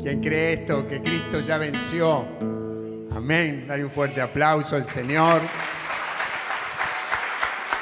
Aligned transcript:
¿Quién 0.00 0.20
cree 0.20 0.54
esto? 0.54 0.86
Que 0.86 1.00
Cristo 1.00 1.40
ya 1.40 1.58
venció. 1.58 2.24
Amén. 3.14 3.66
Dale 3.66 3.84
un 3.84 3.90
fuerte 3.90 4.20
aplauso 4.20 4.76
al 4.76 4.84
Señor. 4.84 5.40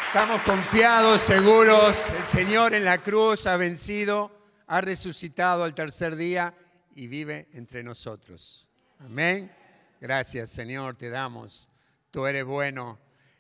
Estamos 0.07 0.41
confiados, 0.43 1.21
seguros. 1.21 1.97
El 2.19 2.25
Señor 2.25 2.75
en 2.75 2.85
la 2.85 2.99
cruz 2.99 3.47
ha 3.47 3.57
vencido, 3.57 4.31
ha 4.67 4.81
resucitado 4.81 5.63
al 5.63 5.75
tercer 5.75 6.17
día 6.17 6.55
y 6.95 7.07
vive 7.07 7.49
entre 7.53 7.83
nosotros. 7.83 8.69
Amén. 9.01 9.53
Gracias, 10.01 10.51
Señor, 10.51 10.97
te 10.97 11.11
damos. 11.11 11.69
Tú 12.11 12.27
eres 12.27 12.45
bueno 12.45 12.99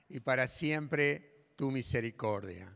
y 0.09 0.21
para 0.21 0.47
siempre 0.47 1.47
tu 1.57 1.71
misericordia. 1.71 2.69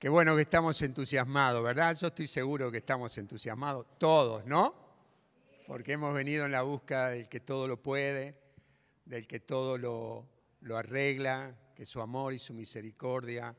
Qué 0.00 0.08
bueno 0.08 0.34
que 0.34 0.40
estamos 0.40 0.80
entusiasmados, 0.80 1.62
¿verdad? 1.62 1.94
Yo 1.94 2.06
estoy 2.06 2.26
seguro 2.26 2.70
que 2.70 2.78
estamos 2.78 3.18
entusiasmados, 3.18 3.86
todos, 3.98 4.46
¿no? 4.46 4.74
Porque 5.66 5.92
hemos 5.92 6.14
venido 6.14 6.46
en 6.46 6.52
la 6.52 6.62
búsqueda 6.62 7.10
del 7.10 7.28
que 7.28 7.40
todo 7.40 7.68
lo 7.68 7.82
puede, 7.82 8.34
del 9.04 9.26
que 9.26 9.40
todo 9.40 9.76
lo, 9.76 10.26
lo 10.62 10.78
arregla, 10.78 11.54
que 11.74 11.84
su 11.84 12.00
amor 12.00 12.32
y 12.32 12.38
su 12.38 12.54
misericordia 12.54 13.54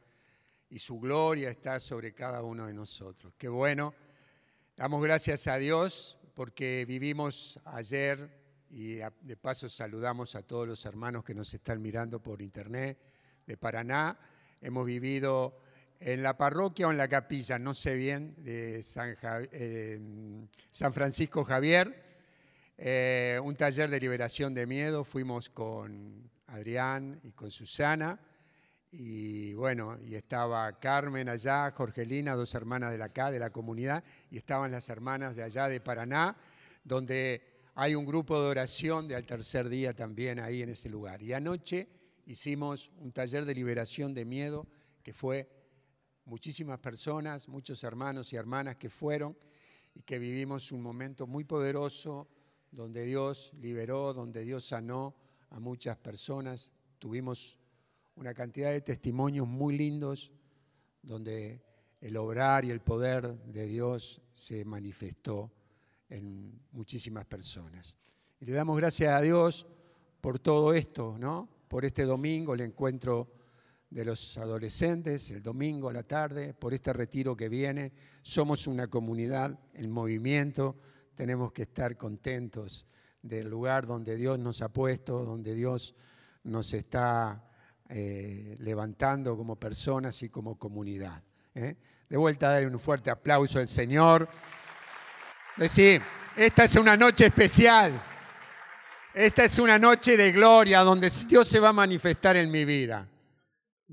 y 0.67 0.79
su 0.79 0.99
gloria 0.99 1.51
está 1.51 1.79
sobre 1.79 2.11
cada 2.11 2.41
uno 2.41 2.65
de 2.65 2.73
nosotros. 2.73 3.35
Qué 3.37 3.47
bueno. 3.47 3.93
Damos 4.75 5.03
gracias 5.03 5.45
a 5.45 5.57
Dios 5.57 6.17
porque 6.33 6.85
vivimos 6.87 7.59
ayer 7.65 8.35
y 8.71 8.95
de 8.95 9.37
paso 9.39 9.69
saludamos 9.69 10.33
a 10.33 10.41
todos 10.41 10.67
los 10.67 10.83
hermanos 10.87 11.23
que 11.23 11.35
nos 11.35 11.53
están 11.53 11.83
mirando 11.83 12.19
por 12.19 12.41
internet 12.41 12.97
de 13.45 13.57
Paraná. 13.57 14.17
Hemos 14.59 14.87
vivido 14.87 15.60
en 16.01 16.23
la 16.23 16.35
parroquia 16.35 16.87
o 16.87 16.91
en 16.91 16.97
la 16.97 17.07
capilla, 17.07 17.59
no 17.59 17.75
sé 17.75 17.95
bien, 17.95 18.33
de 18.39 18.81
San, 18.81 19.15
eh, 19.21 19.99
Francisco 20.91 21.43
Javier, 21.43 21.95
eh, 22.75 23.39
un 23.43 23.55
taller 23.55 23.87
de 23.87 23.99
liberación 23.99 24.55
de 24.55 24.65
miedo. 24.65 25.03
Fuimos 25.03 25.49
con 25.51 26.27
Adrián 26.47 27.19
y 27.23 27.31
con 27.33 27.51
Susana. 27.51 28.19
Y 28.89 29.53
bueno, 29.53 29.99
y 30.03 30.15
estaba 30.15 30.79
Carmen 30.79 31.29
allá, 31.29 31.69
Jorgelina, 31.69 32.33
dos 32.33 32.55
hermanas 32.55 32.97
de 32.97 33.03
acá, 33.03 33.29
de 33.29 33.39
la 33.39 33.51
comunidad, 33.51 34.03
y 34.31 34.37
estaban 34.37 34.71
las 34.71 34.89
hermanas 34.89 35.35
de 35.35 35.43
allá 35.43 35.69
de 35.69 35.79
Paraná, 35.81 36.35
donde 36.83 37.43
hay 37.75 37.93
un 37.93 38.05
grupo 38.05 38.41
de 38.41 38.49
oración 38.49 39.07
de 39.07 39.15
al 39.15 39.25
tercer 39.25 39.69
día 39.69 39.93
también 39.93 40.39
ahí 40.39 40.63
en 40.63 40.69
ese 40.69 40.89
lugar. 40.89 41.21
Y 41.21 41.33
anoche 41.33 41.87
hicimos 42.25 42.91
un 42.97 43.11
taller 43.11 43.45
de 43.45 43.53
liberación 43.53 44.15
de 44.15 44.25
miedo 44.25 44.67
que 45.03 45.13
fue 45.13 45.60
muchísimas 46.25 46.79
personas, 46.79 47.47
muchos 47.47 47.83
hermanos 47.83 48.31
y 48.33 48.35
hermanas 48.35 48.77
que 48.77 48.89
fueron 48.89 49.37
y 49.93 50.01
que 50.01 50.19
vivimos 50.19 50.71
un 50.71 50.81
momento 50.81 51.27
muy 51.27 51.43
poderoso 51.43 52.27
donde 52.71 53.05
Dios 53.05 53.51
liberó, 53.59 54.13
donde 54.13 54.43
Dios 54.43 54.65
sanó 54.65 55.15
a 55.49 55.59
muchas 55.59 55.97
personas. 55.97 56.71
Tuvimos 56.99 57.59
una 58.15 58.33
cantidad 58.33 58.71
de 58.71 58.81
testimonios 58.81 59.47
muy 59.47 59.77
lindos 59.77 60.31
donde 61.01 61.61
el 61.99 62.17
obrar 62.17 62.65
y 62.65 62.71
el 62.71 62.81
poder 62.81 63.35
de 63.45 63.67
Dios 63.67 64.21
se 64.33 64.63
manifestó 64.65 65.51
en 66.09 66.59
muchísimas 66.71 67.25
personas. 67.25 67.97
Y 68.39 68.45
le 68.45 68.53
damos 68.53 68.77
gracias 68.77 69.13
a 69.13 69.21
Dios 69.21 69.67
por 70.19 70.39
todo 70.39 70.73
esto, 70.73 71.17
¿no? 71.17 71.47
Por 71.67 71.85
este 71.85 72.03
domingo, 72.03 72.53
el 72.53 72.61
encuentro 72.61 73.31
de 73.91 74.05
los 74.05 74.37
adolescentes, 74.37 75.29
el 75.31 75.43
domingo 75.43 75.89
a 75.89 75.93
la 75.93 76.03
tarde, 76.03 76.53
por 76.53 76.73
este 76.73 76.93
retiro 76.93 77.35
que 77.35 77.49
viene. 77.49 77.91
Somos 78.21 78.65
una 78.65 78.87
comunidad 78.87 79.59
en 79.73 79.91
movimiento, 79.91 80.77
tenemos 81.13 81.51
que 81.51 81.63
estar 81.63 81.97
contentos 81.97 82.87
del 83.21 83.49
lugar 83.49 83.85
donde 83.85 84.15
Dios 84.15 84.39
nos 84.39 84.61
ha 84.61 84.69
puesto, 84.69 85.25
donde 85.25 85.53
Dios 85.53 85.93
nos 86.45 86.73
está 86.73 87.43
eh, 87.89 88.55
levantando 88.59 89.35
como 89.35 89.57
personas 89.57 90.23
y 90.23 90.29
como 90.29 90.57
comunidad. 90.57 91.21
¿eh? 91.53 91.75
De 92.09 92.17
vuelta, 92.17 92.49
darle 92.49 92.67
un 92.67 92.79
fuerte 92.79 93.11
aplauso 93.11 93.59
al 93.59 93.67
Señor. 93.67 94.29
Decir, 95.57 96.01
esta 96.37 96.63
es 96.63 96.75
una 96.77 96.95
noche 96.95 97.25
especial. 97.25 98.01
Esta 99.13 99.43
es 99.43 99.59
una 99.59 99.77
noche 99.77 100.15
de 100.15 100.31
gloria 100.31 100.79
donde 100.79 101.11
Dios 101.27 101.45
se 101.45 101.59
va 101.59 101.69
a 101.69 101.73
manifestar 101.73 102.37
en 102.37 102.49
mi 102.49 102.63
vida. 102.63 103.05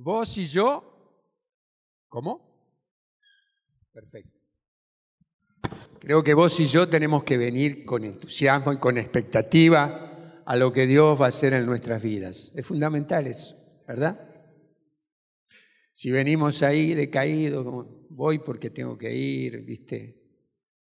Vos 0.00 0.38
y 0.38 0.46
yo, 0.46 1.26
¿cómo? 2.06 2.40
Perfecto. 3.92 4.38
Creo 5.98 6.22
que 6.22 6.34
vos 6.34 6.60
y 6.60 6.66
yo 6.66 6.88
tenemos 6.88 7.24
que 7.24 7.36
venir 7.36 7.84
con 7.84 8.04
entusiasmo 8.04 8.72
y 8.72 8.76
con 8.76 8.96
expectativa 8.96 10.42
a 10.46 10.54
lo 10.54 10.72
que 10.72 10.86
Dios 10.86 11.20
va 11.20 11.24
a 11.24 11.30
hacer 11.30 11.52
en 11.52 11.66
nuestras 11.66 12.00
vidas. 12.00 12.52
Es 12.54 12.64
fundamental 12.64 13.26
eso, 13.26 13.56
¿verdad? 13.88 14.20
Si 15.92 16.12
venimos 16.12 16.62
ahí 16.62 16.94
decaídos, 16.94 17.66
voy 18.08 18.38
porque 18.38 18.70
tengo 18.70 18.96
que 18.96 19.12
ir, 19.12 19.64
¿viste? 19.64 20.22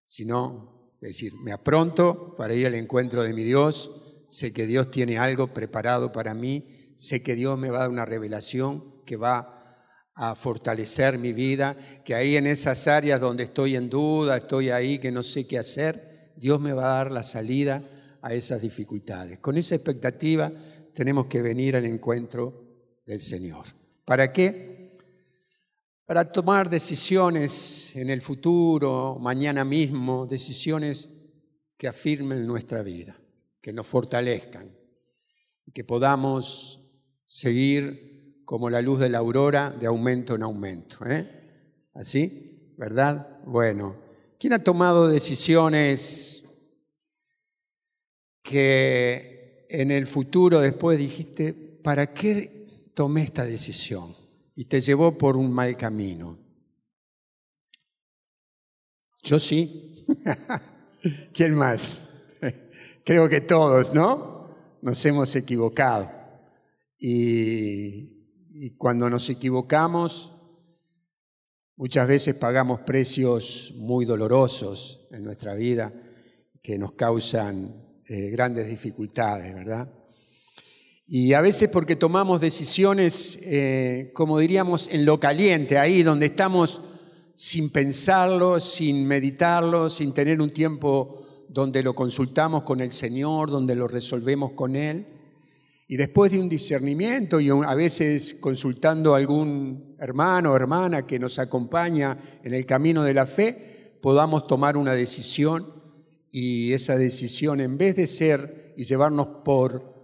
Si 0.06 0.24
no, 0.24 0.94
es 1.02 1.10
decir, 1.10 1.34
me 1.44 1.52
apronto 1.52 2.36
para 2.36 2.54
ir 2.54 2.68
al 2.68 2.76
encuentro 2.76 3.24
de 3.24 3.34
mi 3.34 3.44
Dios, 3.44 4.26
sé 4.30 4.54
que 4.54 4.68
Dios 4.68 4.92
tiene 4.92 5.18
algo 5.18 5.52
preparado 5.52 6.12
para 6.12 6.36
mí, 6.36 6.94
sé 6.96 7.24
que 7.24 7.34
Dios 7.34 7.58
me 7.58 7.72
va 7.72 7.78
a 7.78 7.82
dar 7.82 7.90
una 7.90 8.06
revelación 8.06 8.99
que 9.10 9.18
va 9.18 10.14
a 10.14 10.36
fortalecer 10.36 11.18
mi 11.18 11.34
vida, 11.34 11.76
que 12.06 12.14
ahí 12.14 12.36
en 12.36 12.46
esas 12.46 12.88
áreas 12.88 13.20
donde 13.20 13.46
estoy 13.46 13.76
en 13.76 13.90
duda, 13.90 14.38
estoy 14.38 14.70
ahí 14.70 15.00
que 15.00 15.12
no 15.12 15.24
sé 15.24 15.48
qué 15.48 15.58
hacer, 15.58 16.32
Dios 16.36 16.62
me 16.62 16.74
va 16.74 16.84
a 16.84 16.98
dar 16.98 17.12
la 17.12 17.24
salida 17.24 17.82
a 18.22 18.36
esas 18.36 18.62
dificultades. 18.62 19.40
Con 19.40 19.58
esa 19.58 19.74
expectativa 19.74 20.52
tenemos 20.94 21.26
que 21.26 21.42
venir 21.42 21.76
al 21.76 21.86
encuentro 21.86 23.02
del 23.04 23.20
Señor. 23.20 23.66
¿Para 24.06 24.32
qué? 24.32 25.00
Para 26.06 26.32
tomar 26.32 26.70
decisiones 26.70 27.96
en 27.96 28.12
el 28.12 28.22
futuro, 28.22 29.18
mañana 29.20 29.66
mismo, 29.66 30.28
decisiones 30.28 31.10
que 31.76 31.88
afirmen 31.88 32.46
nuestra 32.46 32.84
vida, 32.84 33.20
que 33.60 33.74
nos 33.74 33.88
fortalezcan, 33.88 34.72
que 35.74 35.84
podamos 35.84 36.80
seguir 37.26 38.09
como 38.50 38.72
la 38.72 38.82
luz 38.82 39.00
de 39.00 39.10
la 39.10 39.20
aurora, 39.20 39.70
de 39.70 39.86
aumento 39.86 40.34
en 40.34 40.42
aumento. 40.42 41.06
¿eh? 41.06 41.24
¿Así? 41.94 42.74
¿Verdad? 42.80 43.44
Bueno, 43.46 43.96
¿quién 44.40 44.54
ha 44.54 44.64
tomado 44.64 45.08
decisiones 45.08 46.46
que 48.42 49.68
en 49.70 49.92
el 49.92 50.08
futuro 50.08 50.62
después 50.62 50.98
dijiste, 50.98 51.54
¿para 51.54 52.12
qué 52.12 52.90
tomé 52.96 53.22
esta 53.22 53.46
decisión? 53.46 54.16
Y 54.56 54.66
te 54.66 54.82
llevó 54.82 55.16
por 55.16 55.38
un 55.38 55.54
mal 55.54 55.78
camino. 55.78 56.40
Yo 59.22 59.38
sí. 59.38 60.08
¿Quién 61.36 61.54
más? 61.54 62.16
Creo 63.06 63.30
que 63.30 63.42
todos, 63.42 63.94
¿no? 63.94 64.56
Nos 64.82 65.06
hemos 65.06 65.36
equivocado. 65.36 66.10
Y 66.98 68.19
y 68.52 68.72
cuando 68.72 69.10
nos 69.10 69.30
equivocamos, 69.30 70.32
muchas 71.76 72.08
veces 72.08 72.36
pagamos 72.36 72.82
precios 72.82 73.74
muy 73.78 74.06
dolorosos 74.06 75.08
en 75.12 75.24
nuestra 75.24 75.54
vida 75.54 75.94
que 76.62 76.78
nos 76.78 76.94
causan 76.94 78.02
eh, 78.06 78.30
grandes 78.32 78.68
dificultades, 78.68 79.54
¿verdad? 79.54 79.92
Y 81.08 81.34
a 81.34 81.42
veces 81.42 81.70
porque 81.70 81.96
tomamos 81.96 82.42
decisiones, 82.42 83.40
eh, 83.44 84.12
como 84.14 84.40
diríamos, 84.40 84.90
en 84.92 85.06
lo 85.06 85.20
caliente, 85.20 85.78
ahí 85.78 86.04
donde 86.04 86.28
estamos 86.28 86.82
sin 87.34 87.70
pensarlo, 87.70 88.60
sin 88.60 89.08
meditarlo, 89.08 89.90
sin 89.90 90.14
tener 90.14 90.42
un 90.42 90.52
tiempo 90.52 91.26
donde 91.48 91.82
lo 91.82 91.96
consultamos 91.96 92.64
con 92.64 92.82
el 92.82 92.92
Señor, 92.92 93.50
donde 93.50 93.76
lo 93.76 93.88
resolvemos 93.88 94.52
con 94.52 94.76
Él. 94.76 95.19
Y 95.92 95.98
después 95.98 96.32
de 96.32 96.40
un 96.40 96.48
discernimiento 96.48 97.40
y 97.40 97.50
a 97.50 97.74
veces 97.74 98.36
consultando 98.36 99.16
a 99.16 99.18
algún 99.18 99.96
hermano 100.00 100.52
o 100.52 100.56
hermana 100.56 101.08
que 101.08 101.18
nos 101.18 101.40
acompaña 101.40 102.16
en 102.44 102.54
el 102.54 102.68
camino 102.68 103.04
de 103.04 103.16
la 103.16 103.26
fe, 103.26 103.98
podamos 104.00 104.46
tomar 104.46 104.78
una 104.78 104.94
decisión 104.94 105.66
y 106.30 106.74
esa 106.74 106.96
decisión 106.96 107.60
en 107.60 107.80
vez 107.80 107.96
de 107.96 108.06
ser 108.06 108.76
y 108.78 108.84
llevarnos 108.84 109.42
por, 109.44 109.96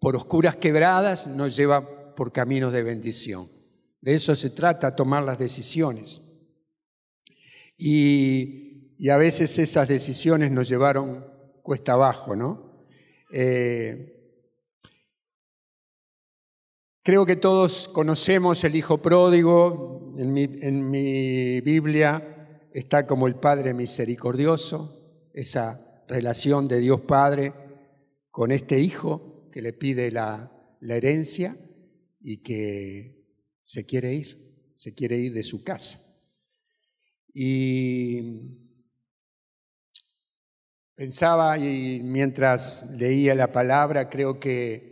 por 0.00 0.16
oscuras 0.16 0.56
quebradas, 0.56 1.28
nos 1.28 1.54
lleva 1.54 2.16
por 2.16 2.32
caminos 2.32 2.72
de 2.72 2.82
bendición. 2.82 3.48
De 4.00 4.14
eso 4.14 4.34
se 4.34 4.50
trata, 4.50 4.96
tomar 4.96 5.22
las 5.22 5.38
decisiones. 5.38 6.20
Y, 7.76 8.96
y 8.98 9.08
a 9.10 9.16
veces 9.16 9.56
esas 9.60 9.86
decisiones 9.86 10.50
nos 10.50 10.68
llevaron 10.68 11.24
cuesta 11.62 11.92
abajo, 11.92 12.34
¿no? 12.34 12.88
Eh, 13.30 14.17
Creo 17.08 17.24
que 17.24 17.36
todos 17.36 17.88
conocemos 17.88 18.64
el 18.64 18.76
hijo 18.76 19.00
pródigo, 19.00 20.12
en 20.18 20.30
mi, 20.30 20.42
en 20.42 20.90
mi 20.90 21.62
Biblia 21.62 22.68
está 22.70 23.06
como 23.06 23.26
el 23.26 23.36
Padre 23.36 23.72
misericordioso, 23.72 25.30
esa 25.32 26.04
relación 26.06 26.68
de 26.68 26.80
Dios 26.80 27.00
Padre 27.00 27.54
con 28.30 28.52
este 28.52 28.78
hijo 28.80 29.48
que 29.50 29.62
le 29.62 29.72
pide 29.72 30.10
la, 30.10 30.52
la 30.82 30.96
herencia 30.96 31.56
y 32.20 32.42
que 32.42 33.24
se 33.62 33.86
quiere 33.86 34.12
ir, 34.12 34.74
se 34.76 34.92
quiere 34.92 35.16
ir 35.16 35.32
de 35.32 35.44
su 35.44 35.64
casa. 35.64 35.98
Y 37.32 38.68
Pensaba 40.98 41.56
y 41.56 42.00
mientras 42.02 42.84
leía 42.90 43.36
la 43.36 43.52
palabra, 43.52 44.10
creo 44.10 44.40
que 44.40 44.87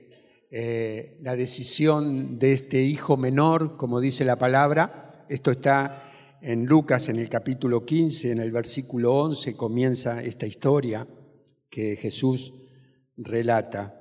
eh, 0.50 1.18
la 1.22 1.34
decisión 1.36 2.38
de 2.38 2.52
este 2.52 2.82
hijo 2.82 3.16
menor, 3.16 3.76
como 3.76 4.00
dice 4.00 4.24
la 4.24 4.36
palabra, 4.36 5.10
esto 5.28 5.50
está 5.50 6.38
en 6.40 6.66
Lucas 6.66 7.08
en 7.08 7.16
el 7.16 7.28
capítulo 7.28 7.84
15, 7.84 8.30
en 8.30 8.38
el 8.38 8.52
versículo 8.52 9.14
11 9.14 9.56
comienza 9.56 10.22
esta 10.22 10.46
historia 10.46 11.06
que 11.68 11.96
Jesús 11.96 12.54
relata. 13.16 14.00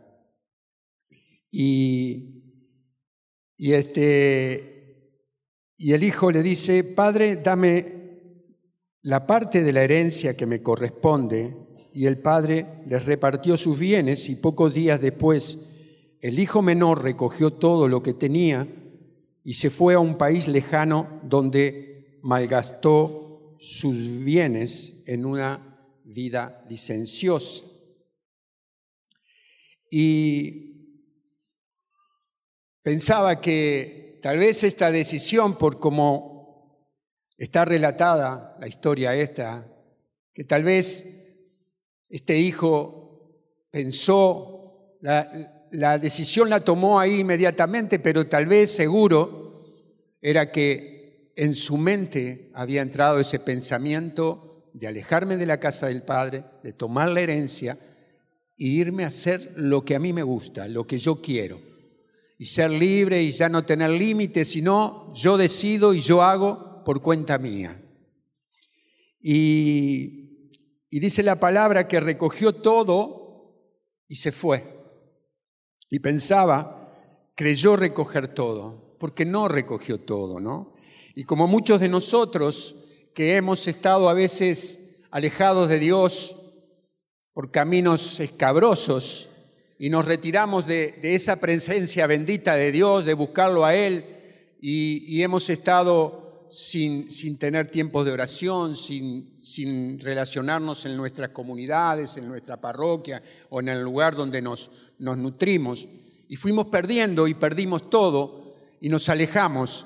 Y, 1.49 2.43
y, 3.57 3.73
este, 3.73 5.11
y 5.77 5.93
el 5.93 6.03
hijo 6.03 6.29
le 6.29 6.43
dice, 6.43 6.83
Padre, 6.83 7.37
dame 7.37 7.95
la 9.01 9.25
parte 9.25 9.63
de 9.63 9.73
la 9.73 9.83
herencia 9.83 10.35
que 10.35 10.45
me 10.45 10.61
corresponde 10.61 11.55
y 11.93 12.07
el 12.07 12.17
padre 12.17 12.65
les 12.87 13.05
repartió 13.05 13.55
sus 13.55 13.79
bienes 13.79 14.29
y 14.29 14.35
pocos 14.35 14.73
días 14.73 14.99
después 14.99 15.74
el 16.25 16.39
hijo 16.39 16.63
menor 16.63 17.03
recogió 17.03 17.53
todo 17.53 17.87
lo 17.87 18.01
que 18.01 18.15
tenía 18.15 18.67
y 19.43 19.53
se 19.53 19.69
fue 19.69 19.93
a 19.93 19.99
un 19.99 20.17
país 20.17 20.47
lejano 20.47 21.21
donde 21.21 22.17
malgastó 22.23 23.55
sus 23.59 24.23
bienes 24.23 25.03
en 25.05 25.23
una 25.23 26.01
vida 26.03 26.65
licenciosa. 26.67 27.63
Y 29.91 31.03
pensaba 32.81 33.39
que 33.39 34.17
tal 34.23 34.39
vez 34.39 34.63
esta 34.63 34.89
decisión, 34.89 35.59
por 35.59 35.79
cómo 35.79 36.89
está 37.37 37.65
relatada 37.65 38.57
la 38.59 38.67
historia 38.67 39.13
esta, 39.13 39.71
que 40.33 40.43
tal 40.43 40.63
vez 40.63 41.45
este 42.09 42.39
hijo 42.39 43.29
pensó, 43.69 44.97
la, 45.01 45.51
decisión 45.99 46.49
la 46.49 46.59
tomó 46.59 46.99
ahí 46.99 47.21
inmediatamente, 47.21 47.99
pero 47.99 48.25
tal 48.25 48.45
vez 48.45 48.71
seguro 48.71 49.53
era 50.21 50.51
que 50.51 51.31
en 51.35 51.53
su 51.53 51.77
mente 51.77 52.49
había 52.53 52.81
entrado 52.81 53.19
ese 53.19 53.39
pensamiento 53.39 54.69
de 54.73 54.87
alejarme 54.87 55.37
de 55.37 55.45
la 55.45 55.59
casa 55.59 55.87
del 55.87 56.03
Padre, 56.03 56.43
de 56.63 56.73
tomar 56.73 57.09
la 57.09 57.21
herencia 57.21 57.77
e 58.57 58.65
irme 58.65 59.03
a 59.03 59.07
hacer 59.07 59.53
lo 59.55 59.83
que 59.83 59.95
a 59.95 59.99
mí 59.99 60.13
me 60.13 60.23
gusta, 60.23 60.67
lo 60.67 60.87
que 60.87 60.97
yo 60.97 61.21
quiero. 61.21 61.61
Y 62.37 62.45
ser 62.45 62.71
libre 62.71 63.23
y 63.23 63.31
ya 63.31 63.47
no 63.47 63.63
tener 63.63 63.91
límites, 63.91 64.49
sino 64.49 65.13
yo 65.13 65.37
decido 65.37 65.93
y 65.93 66.01
yo 66.01 66.21
hago 66.21 66.83
por 66.83 67.01
cuenta 67.01 67.37
mía. 67.37 67.81
Y 69.21 70.25
y 70.95 71.01
dice 71.01 71.23
la 71.23 71.41
palabra 71.41 71.89
que 71.89 71.99
recogió 71.99 72.53
todo 72.53 73.53
y 74.07 74.15
se 74.15 74.31
fue. 74.31 74.63
Y 75.89 75.99
pensaba, 75.99 76.91
creyó 77.35 77.75
recoger 77.75 78.27
todo, 78.27 78.95
porque 78.99 79.25
no 79.25 79.47
recogió 79.47 79.99
todo, 79.99 80.39
¿no? 80.39 80.75
Y 81.15 81.23
como 81.23 81.47
muchos 81.47 81.79
de 81.79 81.89
nosotros 81.89 82.83
que 83.13 83.37
hemos 83.37 83.67
estado 83.67 84.09
a 84.09 84.13
veces 84.13 85.05
alejados 85.11 85.69
de 85.69 85.79
Dios 85.79 86.35
por 87.33 87.51
caminos 87.51 88.19
escabrosos 88.19 89.29
y 89.77 89.89
nos 89.89 90.05
retiramos 90.05 90.67
de, 90.67 90.97
esa 91.01 91.37
presencia 91.37 92.07
bendita 92.07 92.55
de 92.55 92.71
Dios, 92.71 93.05
de 93.05 93.13
buscarlo 93.13 93.65
a 93.65 93.75
Él, 93.75 94.05
y 94.59 95.21
hemos 95.21 95.49
estado 95.49 96.24
sin, 96.49 97.37
tener 97.37 97.67
tiempos 97.67 98.05
de 98.05 98.11
oración, 98.11 98.75
sin, 98.75 99.33
sin, 99.37 99.99
relacionarnos 99.99 100.85
en 100.85 100.95
nuestras 100.95 101.29
comunidades, 101.29 102.17
en 102.17 102.27
nuestra 102.27 102.59
parroquia 102.59 103.21
o 103.49 103.59
en 103.59 103.69
el 103.69 103.81
lugar 103.81 104.15
donde 104.15 104.41
nos, 104.41 104.71
nos 104.99 105.17
nutrimos. 105.17 105.87
Y 106.27 106.35
fuimos 106.35 106.67
perdiendo 106.67 107.27
y 107.27 107.33
perdimos 107.33 107.89
todo 107.89 108.55
y 108.81 108.89
nos 108.89 109.09
alejamos. 109.09 109.85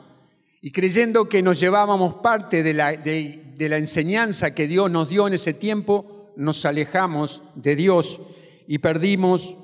Y 0.62 0.72
creyendo 0.72 1.30
que 1.30 1.42
nos 1.42 1.60
llevábamos 1.60 2.16
parte 2.16 2.64
de 2.64 2.74
la, 2.74 2.92
de, 2.92 3.56
la 3.58 3.78
enseñanza 3.78 4.54
que 4.54 4.68
Dios 4.68 4.92
nos 4.92 5.10
dio 5.10 5.28
en 5.28 5.34
ese 5.34 5.54
tiempo, 5.54 6.34
nos 6.36 6.66
alejamos 6.66 7.44
de 7.56 7.76
Dios 7.76 8.22
y 8.68 8.80
perdimos, 8.80 9.56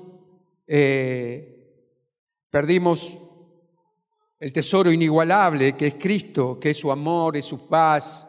eh, 0.66 1.82
perdimos 2.50 3.18
el 4.38 4.52
tesoro 4.52 4.92
inigualable 4.92 5.76
que 5.76 5.88
es 5.88 5.94
Cristo, 5.94 6.58
que 6.60 6.70
es 6.70 6.76
su 6.76 6.92
amor, 6.92 7.36
es 7.36 7.44
su 7.44 7.66
paz, 7.68 8.28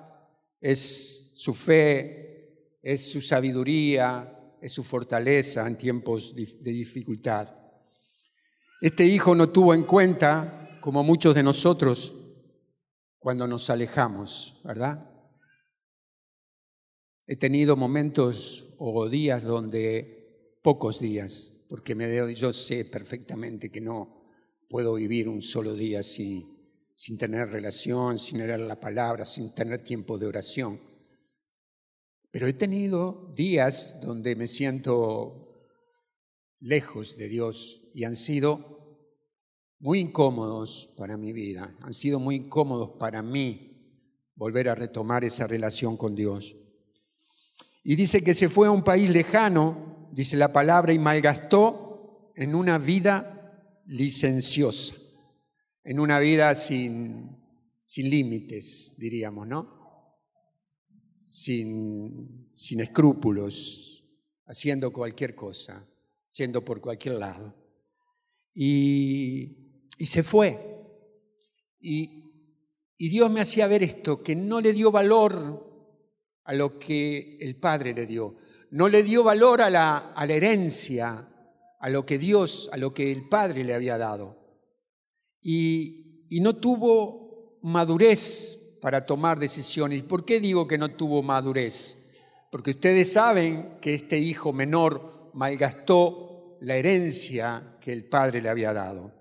es 0.62 1.34
su 1.36 1.54
fe, 1.54 2.80
es 2.82 3.12
su 3.12 3.22
sabiduría, 3.22 4.56
es 4.62 4.72
su 4.72 4.84
fortaleza 4.84 5.68
en 5.68 5.78
tiempos 5.78 6.36
de 6.36 6.72
dificultad. 6.72 7.50
Este 8.82 9.06
hijo 9.06 9.36
no 9.36 9.50
tuvo 9.50 9.74
en 9.74 9.84
cuenta, 9.84 10.80
como 10.82 11.04
muchos 11.04 11.36
de 11.36 11.44
nosotros, 11.44 12.16
cuando 13.20 13.48
nos 13.48 13.70
alejamos, 13.70 14.62
¿verdad? 14.64 15.12
He 17.26 17.36
tenido 17.36 17.76
momentos 17.76 18.70
o 18.78 19.10
días 19.10 19.44
donde, 19.44 20.60
pocos 20.64 21.00
días, 21.00 21.66
porque 21.70 21.94
me, 21.94 22.34
yo 22.36 22.54
sé 22.54 22.86
perfectamente 22.86 23.70
que 23.70 23.82
no, 23.82 24.17
puedo 24.70 24.96
vivir 24.96 25.30
un 25.30 25.42
solo 25.42 25.74
día 25.74 26.04
sin, 26.04 26.58
tener 27.18 27.50
relación, 27.50 28.18
sin 28.18 28.40
leer 28.40 28.60
la 28.60 28.80
palabra, 28.80 29.26
sin 29.26 29.54
tener 29.54 29.82
tiempo 29.82 30.18
de 30.18 30.28
oración. 30.28 30.80
Pero 32.32 32.48
he 32.48 32.54
tenido 32.54 33.34
días 33.36 34.00
donde 34.02 34.36
me 34.36 34.48
siento 34.48 35.48
lejos 36.60 37.18
de 37.18 37.30
Dios 37.30 37.84
y 37.94 38.04
han 38.04 38.16
sido 38.16 38.78
muy 39.80 40.00
incómodos 40.00 40.94
para 40.98 41.18
mi 41.18 41.34
vida, 41.34 41.76
han 41.82 41.94
sido 41.94 42.20
muy 42.20 42.36
incómodos 42.36 42.98
para 43.00 43.22
mí 43.22 43.68
volver 44.36 44.70
a 44.70 44.76
retomar 44.76 45.24
esa 45.24 45.48
relación 45.48 45.98
con 45.98 46.16
Dios. 46.16 46.56
Y 47.84 47.96
dice 47.96 48.22
que 48.22 48.34
se 48.34 48.50
fue 48.50 48.68
a 48.68 48.72
un 48.72 48.84
país 48.84 49.10
lejano, 49.10 50.10
dice 50.12 50.36
la 50.36 50.52
palabra, 50.52 50.94
y 50.94 51.00
malgastó 51.00 52.34
en 52.36 52.54
una 52.54 52.78
vida 52.78 53.37
licenciosa, 53.88 54.96
en 55.84 56.00
una 56.00 56.20
vida 56.20 56.54
sin, 56.56 57.38
sin 57.84 58.10
límites, 58.10 58.96
diríamos, 59.00 59.48
¿no? 59.48 60.20
Sin, 61.16 62.50
sin 62.54 62.82
escrúpulos, 62.82 64.04
haciendo 64.46 64.92
cualquier 64.92 65.36
cosa, 65.36 65.88
yendo 66.32 66.64
por 66.64 66.82
cualquier 66.82 67.16
lado. 67.16 67.56
Y, 68.54 69.82
y 69.98 70.06
se 70.06 70.24
fue. 70.24 70.76
Y, 71.80 72.24
y 72.98 73.10
Dios 73.10 73.32
me 73.32 73.42
hacía 73.42 73.68
ver 73.68 73.84
esto, 73.84 74.22
que 74.22 74.36
no 74.36 74.60
le 74.60 74.74
dio 74.74 74.92
valor 74.92 75.66
a 76.44 76.54
lo 76.54 76.80
que 76.80 77.38
el 77.40 77.58
Padre 77.58 77.94
le 77.94 78.06
dio, 78.06 78.36
no 78.72 78.90
le 78.90 79.04
dio 79.04 79.24
valor 79.24 79.62
a 79.62 79.70
la, 79.70 79.98
a 80.14 80.26
la 80.26 80.34
herencia, 80.34 81.30
a 81.80 81.90
lo 81.90 82.06
que 82.06 82.18
Dios, 82.18 82.70
a 82.72 82.78
lo 82.78 82.94
que 82.94 83.12
el 83.12 83.28
Padre 83.28 83.64
le 83.64 83.74
había 83.74 83.98
dado. 83.98 84.38
Y, 85.42 86.04
no 86.42 86.56
tuvo 86.56 87.60
madurez 87.64 88.78
para 88.82 89.06
tomar 89.06 89.40
decisiones. 89.40 90.04
¿Por 90.04 90.26
qué 90.26 90.40
digo 90.40 90.68
que 90.68 90.78
no 90.78 90.92
tuvo 90.92 91.24
madurez? 91.24 92.16
Porque 92.52 92.72
ustedes 92.72 93.14
saben 93.14 93.78
que 93.82 93.94
este 93.94 94.18
hijo 94.18 94.52
menor 94.54 95.32
malgastó 95.34 96.58
la 96.62 96.76
herencia 96.76 97.78
que 97.80 97.94
el 97.94 98.10
Padre 98.10 98.42
le 98.42 98.50
había 98.50 98.74
dado. 98.74 99.14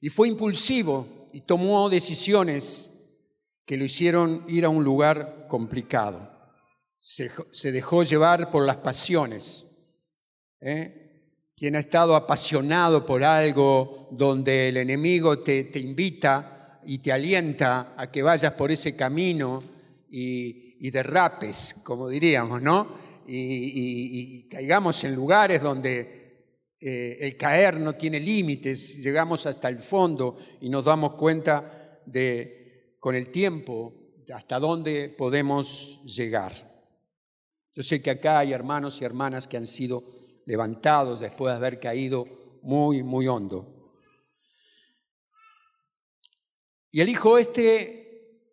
Y 0.00 0.08
fue 0.08 0.28
impulsivo 0.28 1.28
y 1.32 1.42
tomó 1.42 1.88
decisiones 1.88 2.90
que 3.66 3.76
lo 3.76 3.84
hicieron 3.84 4.44
ir 4.48 4.64
a 4.64 4.68
un 4.68 4.84
lugar 4.84 5.46
complicado. 5.48 6.30
Se, 6.98 7.30
se 7.50 7.72
dejó 7.72 8.02
llevar 8.02 8.50
por 8.50 8.64
las 8.64 8.76
pasiones. 8.76 9.74
¿eh? 10.60 11.03
Quien 11.56 11.76
ha 11.76 11.80
estado 11.80 12.16
apasionado 12.16 13.06
por 13.06 13.22
algo 13.22 14.08
donde 14.10 14.68
el 14.68 14.76
enemigo 14.76 15.38
te, 15.40 15.64
te 15.64 15.78
invita 15.78 16.80
y 16.84 16.98
te 16.98 17.12
alienta 17.12 17.94
a 17.96 18.10
que 18.10 18.22
vayas 18.22 18.52
por 18.52 18.70
ese 18.70 18.96
camino 18.96 19.62
y, 20.10 20.64
y 20.86 20.90
derrapes, 20.90 21.80
como 21.82 22.08
diríamos, 22.08 22.60
¿no? 22.60 23.04
Y, 23.26 24.46
caigamos 24.50 25.02
en 25.04 25.14
lugares 25.14 25.62
donde 25.62 26.66
eh, 26.78 27.16
el 27.20 27.38
caer 27.38 27.80
no 27.80 27.94
tiene 27.94 28.20
límites, 28.20 29.02
llegamos 29.02 29.46
hasta 29.46 29.68
el 29.68 29.78
fondo 29.78 30.36
y 30.60 30.68
nos 30.68 30.84
damos 30.84 31.14
cuenta 31.14 32.00
de 32.04 32.96
con 33.00 33.14
el 33.14 33.30
tiempo 33.30 33.94
hasta 34.34 34.58
dónde 34.58 35.08
podemos 35.08 36.02
llegar. 36.04 36.52
Yo 37.74 37.82
sé 37.82 38.02
que 38.02 38.10
acá 38.10 38.40
hay 38.40 38.52
hermanos 38.52 39.00
y 39.00 39.06
hermanas 39.06 39.46
que 39.46 39.56
han 39.56 39.66
sido 39.66 40.02
levantados 40.46 41.20
después 41.20 41.52
de 41.52 41.56
haber 41.56 41.80
caído 41.80 42.26
muy, 42.62 43.02
muy 43.02 43.26
hondo. 43.28 43.66
Y 46.90 47.00
el 47.00 47.08
hijo 47.08 47.38
este, 47.38 48.48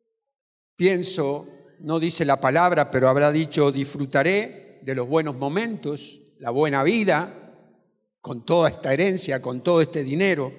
pienso, 0.76 1.48
no 1.80 2.00
dice 2.00 2.26
la 2.26 2.40
palabra, 2.40 2.90
pero 2.90 3.08
habrá 3.08 3.32
dicho, 3.32 3.72
disfrutaré 3.72 4.80
de 4.82 4.96
los 4.96 5.08
buenos 5.08 5.36
momentos, 5.36 6.20
la 6.40 6.50
buena 6.50 6.84
vida, 6.84 7.38
con 8.20 8.46
toda 8.46 8.70
esta 8.70 8.94
herencia, 8.94 9.42
con 9.42 9.62
todo 9.62 9.82
este 9.82 10.04
dinero. 10.04 10.52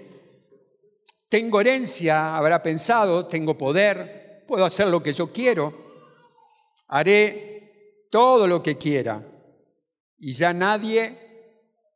Tengo 1.29 1.61
herencia, 1.61 2.37
habrá 2.37 2.63
pensado, 2.63 3.27
tengo 3.27 3.57
poder, 3.57 4.45
puedo 4.47 4.65
hacer 4.65 4.89
lo 4.89 5.03
que 5.03 5.13
yo 5.13 5.33
quiero, 5.33 5.73
haré 6.89 8.07
todo 8.11 8.47
lo 8.47 8.63
que 8.63 8.77
quiera 8.77 9.27
y 10.19 10.33
ya 10.33 10.53
nadie 10.53 11.22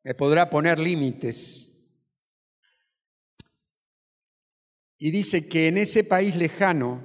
me 0.06 0.14
podrá 0.14 0.48
poner 0.48 0.78
límites. 0.78 1.82
Y 4.98 5.10
dice 5.10 5.48
que 5.48 5.66
en 5.66 5.78
ese 5.78 6.04
país 6.04 6.36
lejano, 6.36 7.02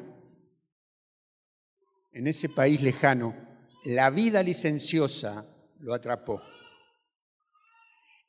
en 2.12 2.27
ese 2.27 2.48
país 2.48 2.79
lejano, 2.84 3.36
la 3.86 4.12
vida 4.12 4.43
licenciosa 4.43 5.51
lo 5.79 5.96
atrapó. 5.96 6.43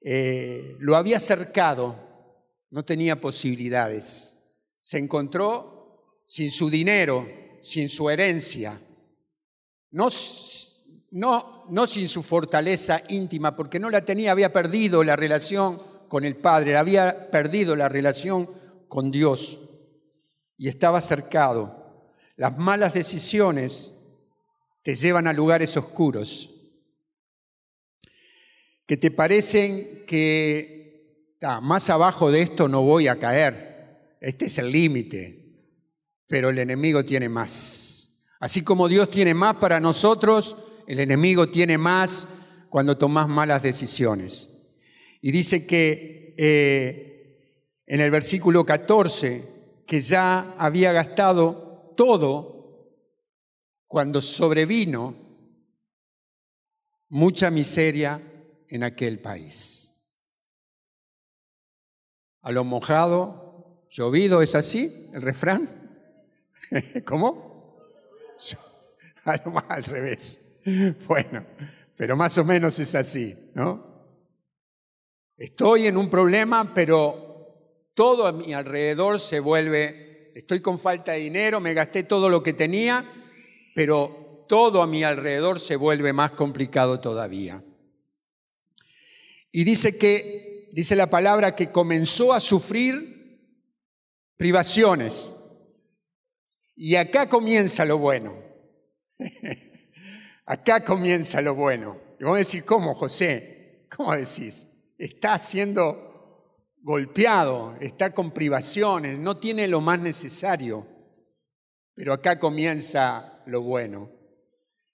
Eh, 0.01 0.75
lo 0.79 0.97
había 0.97 1.21
cercado, 1.21 2.49
no 2.71 2.83
tenía 2.83 3.21
posibilidades. 3.21 4.57
Se 4.81 4.97
encontró 4.97 6.23
sin 6.27 6.51
su 6.51 6.71
dinero, 6.71 7.29
sin 7.61 7.91
su 7.91 8.09
herencia, 8.09 8.81
no 9.91 10.09
no, 11.13 11.65
no 11.69 11.87
sin 11.87 12.09
su 12.09 12.23
fortaleza 12.23 13.03
íntima, 13.09 13.55
porque 13.55 13.79
no 13.79 13.91
la 13.91 14.05
tenía, 14.05 14.33
había 14.33 14.53
perdido 14.53 15.05
la 15.05 15.15
relación 15.15 15.81
con 16.09 16.25
el 16.25 16.37
Padre, 16.37 16.77
había 16.77 17.31
perdido 17.31 17.77
la 17.77 17.89
relación 17.89 18.49
con 18.89 19.11
Dios 19.11 19.59
y 20.57 20.69
estaba 20.69 21.01
cercado. 21.01 22.11
Las 22.37 22.57
malas 22.57 22.95
decisiones 22.95 23.93
te 24.83 24.95
llevan 24.95 25.27
a 25.27 25.35
lugares 25.35 25.77
oscuros, 25.77 26.51
que 28.87 28.97
te 28.97 29.11
parecen 29.11 30.05
que 30.07 31.37
más 31.61 31.91
abajo 31.91 32.31
de 32.31 32.41
esto 32.41 32.69
no 32.69 32.83
voy 32.83 33.09
a 33.09 33.19
caer, 33.19 34.17
este 34.21 34.47
es 34.47 34.57
el 34.57 34.73
límite, 34.73 35.59
pero 36.27 36.49
el 36.49 36.59
enemigo 36.59 37.05
tiene 37.05 37.29
más. 37.29 38.23
Así 38.41 38.63
como 38.63 38.89
Dios 38.89 39.11
tiene 39.11 39.35
más 39.35 39.57
para 39.57 39.79
nosotros, 39.79 40.57
el 40.87 41.01
enemigo 41.01 41.49
tiene 41.49 41.79
más 41.79 42.29
cuando 42.69 42.97
tomas 42.97 43.29
malas 43.29 43.63
decisiones. 43.63 44.53
Y 45.21 45.31
dice 45.31 45.67
que 45.67 46.35
eh, 46.37 47.13
en 47.87 48.01
el 48.01 48.11
versículo 48.11 48.65
14, 48.65 49.45
que 49.87 50.01
ya 50.01 50.55
había 50.57 50.93
gastado 50.93 51.93
todo 51.97 52.53
cuando 53.87 54.21
sobrevino 54.21 55.15
mucha 57.11 57.51
miseria 57.51 58.21
en 58.69 58.83
aquel 58.83 59.21
país. 59.21 60.09
A 62.41 62.51
lo 62.51 62.65
mojado, 62.65 63.87
llovido, 63.91 64.41
¿es 64.41 64.55
así 64.55 65.11
el 65.13 65.21
refrán? 65.21 65.69
¿Cómo? 67.05 67.77
Al 69.69 69.85
revés. 69.85 70.52
Bueno, 71.07 71.47
pero 71.97 72.17
más 72.17 72.37
o 72.39 72.45
menos 72.45 72.79
es 72.79 72.95
así, 72.95 73.37
¿no? 73.55 73.93
Estoy 75.37 75.87
en 75.87 75.97
un 75.97 76.09
problema, 76.09 76.73
pero 76.75 77.91
todo 77.95 78.27
a 78.27 78.33
mi 78.33 78.53
alrededor 78.53 79.19
se 79.19 79.41
vuelve, 79.41 80.31
estoy 80.35 80.61
con 80.61 80.79
falta 80.79 81.13
de 81.13 81.21
dinero, 81.21 81.61
me 81.61 81.75
gasté 81.75 82.05
todo 82.05 82.29
lo 82.29 82.43
que 82.43 82.53
tenía, 82.53 83.05
pero 83.75 84.45
todo 84.49 84.83
a 84.83 84.87
mi 84.87 85.03
alrededor 85.03 85.59
se 85.59 85.77
vuelve 85.77 86.13
más 86.13 86.33
complicado 86.33 87.01
todavía. 87.01 87.65
Y 89.51 89.65
dice 89.65 89.99
que, 89.99 90.71
dice 90.73 90.97
la 90.97 91.11
palabra, 91.11 91.55
que 91.55 91.71
comenzó 91.71 92.33
a 92.33 92.41
sufrir 92.41 93.13
privaciones. 94.37 95.35
Y 96.75 96.97
acá 96.97 97.29
comienza 97.29 97.85
lo 97.85 97.99
bueno. 97.99 98.35
Acá 100.53 100.85
comienza 100.85 101.41
lo 101.41 101.55
bueno. 101.55 101.99
Y 102.21 102.25
vamos 102.25 102.37
a 102.37 102.39
decir, 102.41 102.63
¿cómo, 102.67 102.93
José? 102.93 103.87
¿Cómo 103.97 104.15
decís? 104.15 104.93
Está 104.99 105.39
siendo 105.39 106.77
golpeado, 106.83 107.75
está 107.81 108.13
con 108.13 108.33
privaciones, 108.33 109.19
no 109.19 109.39
tiene 109.39 109.67
lo 109.67 109.81
más 109.81 109.99
necesario. 109.99 110.87
Pero 111.95 112.13
acá 112.13 112.39
comienza 112.39 113.41
lo 113.47 113.63
bueno. 113.63 114.11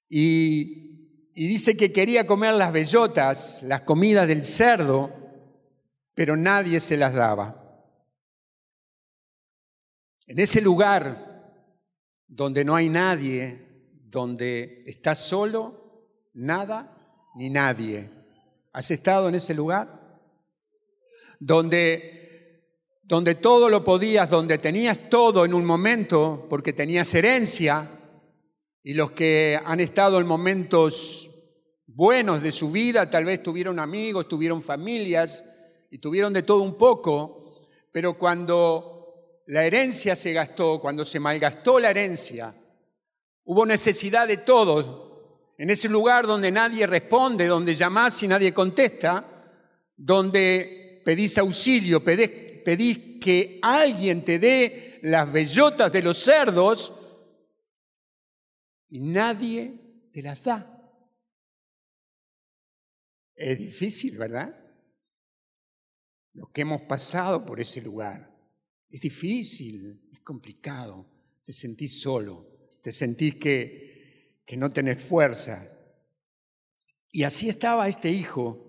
Y, 0.08 1.32
y 1.34 1.48
dice 1.48 1.76
que 1.76 1.90
quería 1.90 2.24
comer 2.24 2.54
las 2.54 2.72
bellotas, 2.72 3.64
las 3.64 3.80
comidas 3.80 4.28
del 4.28 4.44
cerdo, 4.44 5.10
pero 6.14 6.36
nadie 6.36 6.78
se 6.78 6.96
las 6.96 7.14
daba. 7.14 7.84
En 10.24 10.38
ese 10.38 10.60
lugar 10.60 11.50
donde 12.28 12.64
no 12.64 12.76
hay 12.76 12.88
nadie, 12.88 13.67
donde 14.10 14.84
estás 14.86 15.18
solo, 15.18 16.08
nada 16.34 17.30
ni 17.34 17.50
nadie. 17.50 18.10
¿Has 18.72 18.90
estado 18.90 19.28
en 19.28 19.34
ese 19.34 19.54
lugar? 19.54 20.20
Donde, 21.38 22.62
donde 23.02 23.34
todo 23.34 23.68
lo 23.68 23.84
podías, 23.84 24.30
donde 24.30 24.58
tenías 24.58 25.10
todo 25.10 25.44
en 25.44 25.54
un 25.54 25.64
momento 25.64 26.46
porque 26.48 26.72
tenías 26.72 27.14
herencia 27.14 27.88
y 28.82 28.94
los 28.94 29.12
que 29.12 29.60
han 29.64 29.80
estado 29.80 30.18
en 30.18 30.26
momentos 30.26 31.30
buenos 31.86 32.42
de 32.42 32.52
su 32.52 32.70
vida, 32.70 33.10
tal 33.10 33.24
vez 33.24 33.42
tuvieron 33.42 33.78
amigos, 33.78 34.28
tuvieron 34.28 34.62
familias 34.62 35.44
y 35.90 35.98
tuvieron 35.98 36.32
de 36.32 36.42
todo 36.42 36.62
un 36.62 36.78
poco, 36.78 37.62
pero 37.92 38.16
cuando 38.16 39.42
la 39.46 39.64
herencia 39.64 40.16
se 40.16 40.32
gastó, 40.32 40.80
cuando 40.80 41.04
se 41.04 41.20
malgastó 41.20 41.78
la 41.78 41.90
herencia, 41.90 42.54
Hubo 43.50 43.64
necesidad 43.64 44.28
de 44.28 44.36
todos. 44.36 45.08
En 45.56 45.70
ese 45.70 45.88
lugar 45.88 46.26
donde 46.26 46.50
nadie 46.50 46.86
responde, 46.86 47.46
donde 47.46 47.74
llamás 47.74 48.22
y 48.22 48.28
nadie 48.28 48.52
contesta, 48.52 49.56
donde 49.96 51.00
pedís 51.02 51.38
auxilio, 51.38 52.04
pedís, 52.04 52.98
que 53.18 53.58
alguien 53.62 54.22
te 54.22 54.38
dé 54.38 55.00
las 55.02 55.32
bellotas 55.32 55.90
de 55.90 56.02
los 56.02 56.18
cerdos 56.18 56.92
y 58.90 59.00
nadie 59.00 60.10
te 60.12 60.20
las 60.22 60.44
da. 60.44 61.00
Es 63.34 63.58
difícil, 63.58 64.18
¿verdad? 64.18 64.54
Lo 66.34 66.52
que 66.52 66.60
hemos 66.60 66.82
pasado 66.82 67.46
por 67.46 67.60
ese 67.60 67.80
lugar. 67.80 68.30
Es 68.90 69.00
difícil, 69.00 70.06
es 70.12 70.20
complicado, 70.20 71.10
te 71.42 71.54
sentís 71.54 72.02
solo 72.02 72.47
te 72.88 72.92
sentís 72.92 73.34
que, 73.34 74.40
que 74.46 74.56
no 74.56 74.72
tenés 74.72 75.02
fuerza. 75.02 75.62
Y 77.10 77.24
así 77.24 77.50
estaba 77.50 77.86
este 77.86 78.08
hijo, 78.08 78.64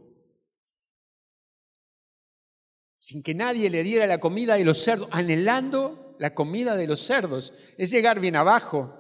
sin 2.98 3.24
que 3.24 3.34
nadie 3.34 3.70
le 3.70 3.82
diera 3.82 4.06
la 4.08 4.20
comida 4.20 4.56
de 4.56 4.66
los 4.66 4.84
cerdos, 4.84 5.08
anhelando 5.14 6.18
la 6.20 6.36
comida 6.36 6.76
de 6.76 6.86
los 6.86 7.00
cerdos. 7.00 7.54
Es 7.78 7.92
llegar 7.92 8.20
bien 8.20 8.36
abajo, 8.36 8.94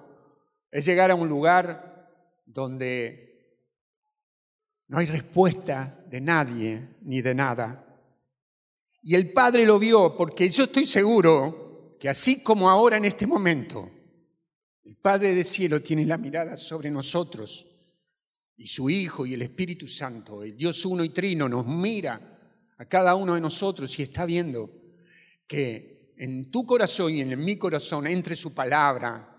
es 0.71 0.85
llegar 0.85 1.11
a 1.11 1.15
un 1.15 1.27
lugar 1.27 2.09
donde 2.45 3.67
no 4.87 4.99
hay 4.99 5.07
respuesta 5.07 6.01
de 6.07 6.21
nadie 6.21 6.95
ni 7.01 7.21
de 7.21 7.35
nada. 7.35 7.93
Y 9.03 9.15
el 9.15 9.33
Padre 9.33 9.65
lo 9.65 9.79
vio 9.79 10.15
porque 10.15 10.49
yo 10.49 10.63
estoy 10.63 10.85
seguro 10.85 11.97
que 11.99 12.07
así 12.07 12.41
como 12.41 12.69
ahora 12.69 12.95
en 12.95 13.03
este 13.03 13.27
momento, 13.27 13.98
el 14.83 14.95
Padre 14.95 15.35
de 15.35 15.43
cielo 15.43 15.81
tiene 15.81 16.05
la 16.05 16.17
mirada 16.17 16.55
sobre 16.55 16.89
nosotros 16.89 17.67
y 18.55 18.67
su 18.67 18.89
Hijo 18.89 19.25
y 19.25 19.33
el 19.33 19.41
Espíritu 19.41 19.87
Santo, 19.87 20.43
el 20.43 20.57
Dios 20.57 20.85
uno 20.85 21.03
y 21.03 21.09
trino, 21.09 21.47
nos 21.47 21.65
mira 21.65 22.39
a 22.77 22.85
cada 22.85 23.15
uno 23.15 23.35
de 23.35 23.41
nosotros 23.41 23.97
y 23.99 24.03
está 24.03 24.25
viendo 24.25 24.69
que 25.47 26.13
en 26.17 26.51
tu 26.51 26.65
corazón 26.65 27.13
y 27.13 27.21
en 27.21 27.43
mi 27.43 27.57
corazón 27.57 28.07
entre 28.07 28.35
su 28.35 28.53
palabra 28.53 29.29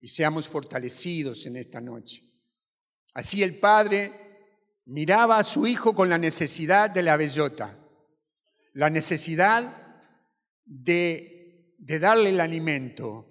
y 0.00 0.08
seamos 0.08 0.48
fortalecidos 0.48 1.46
en 1.46 1.56
esta 1.56 1.80
noche. 1.80 2.22
Así 3.14 3.42
el 3.42 3.56
Padre 3.56 4.12
miraba 4.86 5.38
a 5.38 5.44
su 5.44 5.66
Hijo 5.66 5.94
con 5.94 6.08
la 6.08 6.18
necesidad 6.18 6.90
de 6.90 7.02
la 7.02 7.16
bellota, 7.16 7.78
la 8.74 8.90
necesidad 8.90 10.04
de, 10.64 11.74
de 11.78 11.98
darle 11.98 12.30
el 12.30 12.40
alimento, 12.40 13.27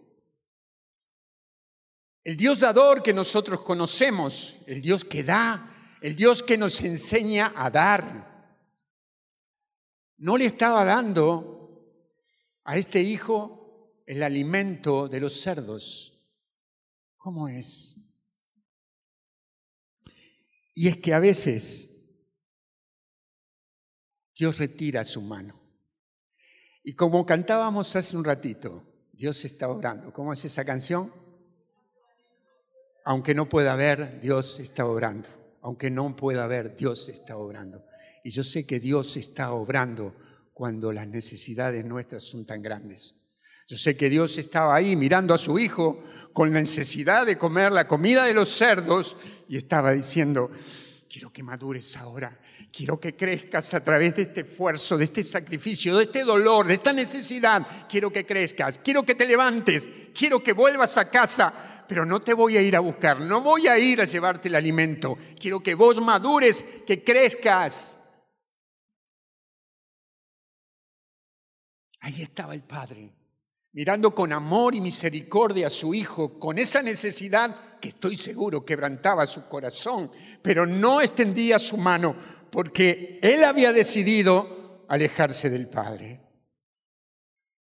El 2.27 2.35
Dios 2.35 2.59
dador 2.59 3.01
que 3.01 3.13
nosotros 3.13 3.61
conocemos, 3.61 4.57
el 4.67 4.81
Dios 4.81 5.05
que 5.05 5.23
da, 5.23 5.97
el 6.01 6.13
Dios 6.13 6.43
que 6.43 6.57
nos 6.57 6.81
enseña 6.81 7.53
a 7.55 7.71
dar, 7.71 8.59
no 10.17 10.35
le 10.35 10.45
estaba 10.45 10.83
dando 10.83 11.89
a 12.65 12.75
este 12.75 13.01
hijo 13.01 14.03
el 14.05 14.21
alimento 14.23 15.07
de 15.07 15.21
los 15.21 15.39
cerdos. 15.39 16.21
¿Cómo 17.15 17.47
es? 17.47 17.95
Y 20.75 20.89
es 20.89 20.97
que 20.97 21.13
a 21.13 21.19
veces 21.19 22.09
Dios 24.35 24.57
retira 24.57 25.05
su 25.05 25.21
mano. 25.21 25.57
Y 26.83 26.91
como 26.91 27.25
cantábamos 27.25 27.95
hace 27.95 28.17
un 28.17 28.25
ratito, 28.25 28.83
Dios 29.13 29.45
está 29.45 29.69
orando. 29.69 30.11
¿Cómo 30.11 30.33
es 30.33 30.43
esa 30.43 30.65
canción? 30.65 31.25
Aunque 33.09 33.33
no 33.33 33.47
pueda 33.47 33.73
ver, 33.77 34.19
Dios 34.19 34.59
está 34.59 34.85
obrando. 34.85 35.29
Aunque 35.61 35.89
no 35.89 36.13
pueda 36.13 36.45
ver, 36.45 36.75
Dios 36.75 37.07
está 37.07 37.37
obrando. 37.37 37.85
Y 38.21 38.31
yo 38.31 38.43
sé 38.43 38.65
que 38.65 38.81
Dios 38.81 39.15
está 39.15 39.53
obrando 39.53 40.13
cuando 40.53 40.91
las 40.91 41.07
necesidades 41.07 41.85
nuestras 41.85 42.23
son 42.23 42.45
tan 42.45 42.61
grandes. 42.61 43.15
Yo 43.65 43.77
sé 43.77 43.95
que 43.95 44.09
Dios 44.09 44.37
estaba 44.37 44.75
ahí 44.75 44.97
mirando 44.97 45.33
a 45.33 45.37
su 45.37 45.57
hijo 45.57 46.03
con 46.33 46.51
la 46.51 46.59
necesidad 46.59 47.25
de 47.25 47.37
comer 47.37 47.71
la 47.71 47.87
comida 47.87 48.25
de 48.25 48.33
los 48.33 48.49
cerdos 48.49 49.15
y 49.47 49.55
estaba 49.55 49.93
diciendo, 49.93 50.51
quiero 51.09 51.31
que 51.31 51.43
madures 51.43 51.95
ahora, 51.95 52.37
quiero 52.73 52.99
que 52.99 53.15
crezcas 53.15 53.73
a 53.73 53.81
través 53.81 54.17
de 54.17 54.23
este 54.23 54.41
esfuerzo, 54.41 54.97
de 54.97 55.05
este 55.05 55.23
sacrificio, 55.23 55.95
de 55.95 56.03
este 56.03 56.25
dolor, 56.25 56.67
de 56.67 56.73
esta 56.73 56.91
necesidad, 56.91 57.65
quiero 57.87 58.11
que 58.11 58.25
crezcas, 58.25 58.81
quiero 58.83 59.03
que 59.03 59.15
te 59.15 59.25
levantes, 59.25 59.89
quiero 60.13 60.43
que 60.43 60.51
vuelvas 60.51 60.97
a 60.97 61.09
casa 61.09 61.76
pero 61.87 62.05
no 62.05 62.21
te 62.21 62.33
voy 62.33 62.57
a 62.57 62.61
ir 62.61 62.75
a 62.75 62.81
buscar, 62.81 63.19
no 63.19 63.41
voy 63.41 63.67
a 63.67 63.77
ir 63.77 64.01
a 64.01 64.05
llevarte 64.05 64.49
el 64.49 64.55
alimento. 64.55 65.17
Quiero 65.39 65.61
que 65.61 65.75
vos 65.75 66.01
madures, 66.01 66.63
que 66.85 67.03
crezcas. 67.03 67.99
Ahí 72.01 72.21
estaba 72.21 72.53
el 72.53 72.63
Padre, 72.63 73.11
mirando 73.73 74.13
con 74.13 74.31
amor 74.31 74.75
y 74.75 74.81
misericordia 74.81 75.67
a 75.67 75.71
su 75.71 75.93
Hijo, 75.93 76.39
con 76.39 76.57
esa 76.57 76.81
necesidad 76.81 77.79
que 77.79 77.89
estoy 77.89 78.15
seguro 78.15 78.65
quebrantaba 78.65 79.25
su 79.25 79.47
corazón, 79.47 80.11
pero 80.41 80.65
no 80.65 81.01
extendía 81.01 81.59
su 81.59 81.77
mano 81.77 82.15
porque 82.49 83.19
Él 83.21 83.43
había 83.43 83.73
decidido 83.73 84.85
alejarse 84.87 85.49
del 85.49 85.67
Padre. 85.67 86.21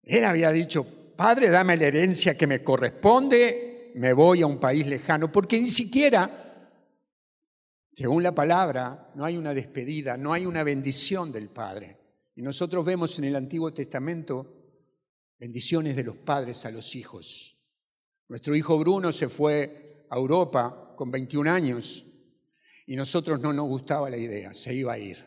Él 0.03 0.25
había 0.25 0.51
dicho, 0.51 0.87
Padre, 1.17 1.51
dame 1.51 1.77
la 1.77 1.87
herencia 1.87 2.37
que 2.37 2.47
me 2.47 2.63
corresponde 2.63 3.70
me 3.95 4.13
voy 4.13 4.43
a 4.43 4.47
un 4.47 4.59
país 4.59 4.87
lejano, 4.87 5.31
porque 5.31 5.61
ni 5.61 5.69
siquiera, 5.69 6.73
según 7.95 8.23
la 8.23 8.35
palabra, 8.35 9.11
no 9.15 9.25
hay 9.25 9.37
una 9.37 9.55
despedida, 9.55 10.17
no 10.17 10.33
hay 10.33 10.47
una 10.47 10.63
bendición 10.63 11.33
del 11.33 11.49
Padre. 11.49 11.99
Y 12.37 12.43
nosotros 12.43 12.85
vemos 12.85 13.19
en 13.19 13.25
el 13.25 13.37
Antiguo 13.37 13.73
Testamento 13.73 14.61
bendiciones 15.39 15.97
de 15.97 16.05
los 16.05 16.17
padres 16.17 16.67
a 16.67 16.71
los 16.71 16.95
hijos. 16.95 17.57
Nuestro 18.29 18.55
hijo 18.55 18.79
Bruno 18.79 19.11
se 19.11 19.29
fue 19.29 20.07
a 20.11 20.17
Europa 20.17 20.95
con 20.97 21.11
21 21.11 21.51
años 21.51 22.05
y 22.87 22.95
nosotros 22.95 23.41
no 23.41 23.53
nos 23.53 23.67
gustaba 23.67 24.11
la 24.11 24.19
idea, 24.19 24.53
se 24.53 24.75
iba 24.75 24.93
a 24.93 24.99
ir. 24.99 25.19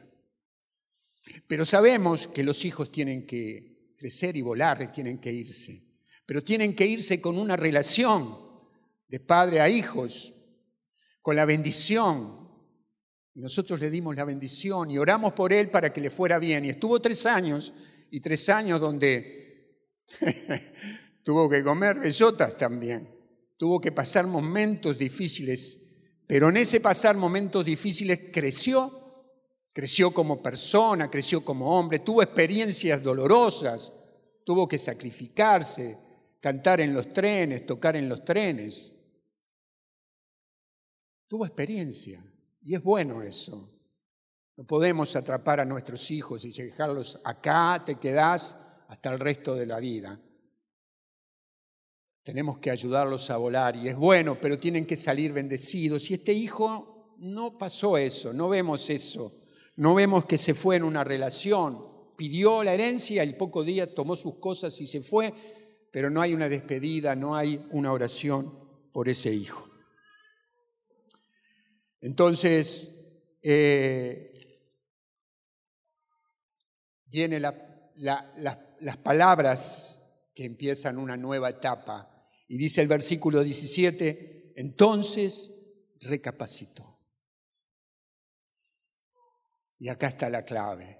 Pero 1.48 1.66
sabemos 1.66 2.28
que 2.28 2.44
los 2.44 2.64
hijos 2.64 2.92
tienen 2.92 3.26
que 3.26 3.96
crecer 3.98 4.36
y 4.36 4.42
volar, 4.42 4.92
tienen 4.92 5.20
que 5.20 5.32
irse, 5.32 5.82
pero 6.26 6.44
tienen 6.44 6.76
que 6.76 6.86
irse 6.86 7.20
con 7.20 7.38
una 7.38 7.56
relación 7.56 8.53
de 9.14 9.20
padre 9.20 9.62
a 9.62 9.70
hijos, 9.70 10.34
con 11.22 11.36
la 11.36 11.46
bendición. 11.46 12.50
Y 13.36 13.42
nosotros 13.42 13.80
le 13.80 13.92
dimos 13.92 14.16
la 14.16 14.26
bendición 14.26 14.90
y 14.90 14.98
oramos 14.98 15.34
por 15.34 15.54
él 15.54 15.70
para 15.70 15.94
que 15.94 16.02
le 16.02 16.10
fuera 16.10 16.40
bien. 16.40 16.66
Y 16.66 16.70
estuvo 16.70 17.00
tres 17.00 17.28
años, 17.28 17.76
y 18.10 18.20
tres 18.22 18.50
años 18.50 18.82
donde 18.82 19.86
tuvo 21.24 21.48
que 21.48 21.64
comer 21.64 22.00
bellotas 22.00 22.58
también. 22.58 23.08
Tuvo 23.56 23.80
que 23.80 23.92
pasar 23.92 24.26
momentos 24.26 24.98
difíciles, 24.98 26.16
pero 26.26 26.50
en 26.50 26.58
ese 26.58 26.80
pasar 26.80 27.16
momentos 27.16 27.64
difíciles 27.64 28.32
creció, 28.34 28.92
creció 29.74 30.10
como 30.10 30.42
persona, 30.42 31.12
creció 31.12 31.46
como 31.46 31.78
hombre, 31.78 32.00
tuvo 32.00 32.24
experiencias 32.24 33.04
dolorosas, 33.04 33.94
tuvo 34.44 34.68
que 34.68 34.80
sacrificarse, 34.80 36.00
cantar 36.40 36.82
en 36.82 36.96
los 36.96 37.14
trenes, 37.14 37.68
tocar 37.68 37.96
en 37.96 38.10
los 38.10 38.26
trenes 38.26 39.02
tuvo 41.34 41.48
experiencia 41.48 42.24
y 42.62 42.76
es 42.76 42.84
bueno 42.84 43.24
eso. 43.24 43.68
No 44.56 44.68
podemos 44.68 45.16
atrapar 45.16 45.60
a 45.60 45.66
nuestros 45.66 46.12
hijos 46.12 46.46
y 46.46 46.52
dejarlos 46.52 47.20
acá, 47.24 47.82
te 47.84 47.96
quedás 47.96 48.56
hasta 48.88 49.12
el 49.12 49.20
resto 49.20 49.56
de 49.56 49.66
la 49.66 49.80
vida. 49.80 50.22
Tenemos 52.22 52.60
que 52.60 52.70
ayudarlos 52.70 53.32
a 53.32 53.38
volar 53.38 53.76
y 53.76 53.88
es 53.88 53.96
bueno, 53.96 54.38
pero 54.40 54.60
tienen 54.60 54.86
que 54.86 54.96
salir 54.96 55.34
bendecidos. 55.34 56.12
Y 56.12 56.14
este 56.14 56.34
hijo 56.34 57.16
no 57.18 57.58
pasó 57.58 57.98
eso, 57.98 58.32
no 58.32 58.48
vemos 58.50 58.92
eso. 58.92 59.34
No 59.76 59.96
vemos 59.96 60.26
que 60.26 60.38
se 60.38 60.54
fue 60.54 60.76
en 60.76 60.84
una 60.84 61.04
relación. 61.04 61.84
Pidió 62.16 62.62
la 62.62 62.76
herencia, 62.76 63.24
el 63.24 63.36
poco 63.38 63.64
día 63.64 63.88
tomó 63.88 64.16
sus 64.16 64.36
cosas 64.36 64.80
y 64.82 64.86
se 64.86 65.02
fue, 65.02 65.34
pero 65.90 66.12
no 66.12 66.22
hay 66.22 66.36
una 66.36 66.48
despedida, 66.48 67.16
no 67.16 67.36
hay 67.36 67.68
una 67.72 67.92
oración 67.92 68.54
por 68.92 69.10
ese 69.10 69.34
hijo. 69.34 69.73
Entonces, 72.04 72.94
eh, 73.42 74.34
vienen 77.06 77.42
las 77.42 78.98
palabras 79.02 80.02
que 80.36 80.44
empiezan 80.44 80.98
una 80.98 81.16
nueva 81.16 81.50
etapa. 81.50 82.30
Y 82.50 82.58
dice 82.58 82.82
el 82.82 82.90
versículo 82.90 83.42
17, 83.42 84.52
entonces 84.58 85.50
recapacitó. 86.02 87.00
Y 89.80 89.88
acá 89.88 90.08
está 90.08 90.30
la 90.30 90.44
clave. 90.44 91.00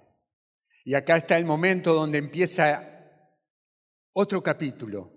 Y 0.86 0.94
acá 0.94 1.18
está 1.18 1.36
el 1.36 1.44
momento 1.44 1.92
donde 1.92 2.16
empieza 2.16 3.10
otro 4.14 4.42
capítulo. 4.42 5.12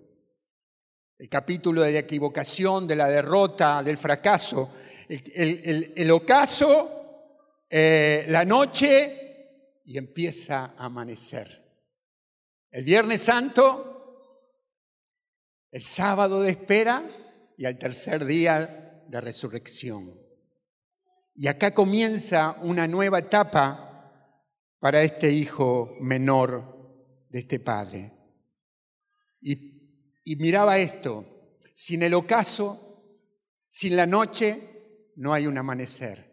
El 1.16 1.30
capítulo 1.30 1.80
de 1.80 1.92
la 1.92 1.98
equivocación, 2.00 2.86
de 2.86 2.94
la 2.94 3.08
derrota, 3.08 3.82
del 3.82 3.96
fracaso 3.96 4.70
el, 5.08 6.10
ocaso, 6.10 7.64
eh, 7.70 8.26
la 8.28 8.44
noche 8.44 9.80
y 9.84 9.96
empieza 9.96 10.74
a 10.76 10.86
amanecer. 10.86 11.46
El 12.70 12.84
Viernes 12.84 13.22
Santo, 13.22 13.88
el 15.70 15.82
sábado 15.82 16.42
de 16.42 16.50
espera 16.50 17.08
y 17.56 17.64
al 17.64 17.78
tercer 17.78 18.24
día 18.24 19.02
de 19.08 19.20
resurrección. 19.20 20.14
Y 21.34 21.46
acá 21.46 21.72
comienza 21.72 22.56
una 22.60 22.86
nueva 22.86 23.20
etapa 23.20 23.88
para 24.80 25.02
este 25.02 25.32
hijo 25.32 25.96
menor 26.00 27.26
de 27.30 27.38
este 27.38 27.58
padre. 27.58 28.12
Y, 29.40 30.20
y 30.24 30.36
miraba 30.36 30.78
esto, 30.78 31.24
sin 31.72 32.02
el 32.02 32.14
ocaso, 32.14 32.88
sin 33.68 33.96
la 33.96 34.06
noche, 34.06 34.77
no 35.18 35.32
hay 35.32 35.46
un 35.46 35.58
amanecer. 35.58 36.24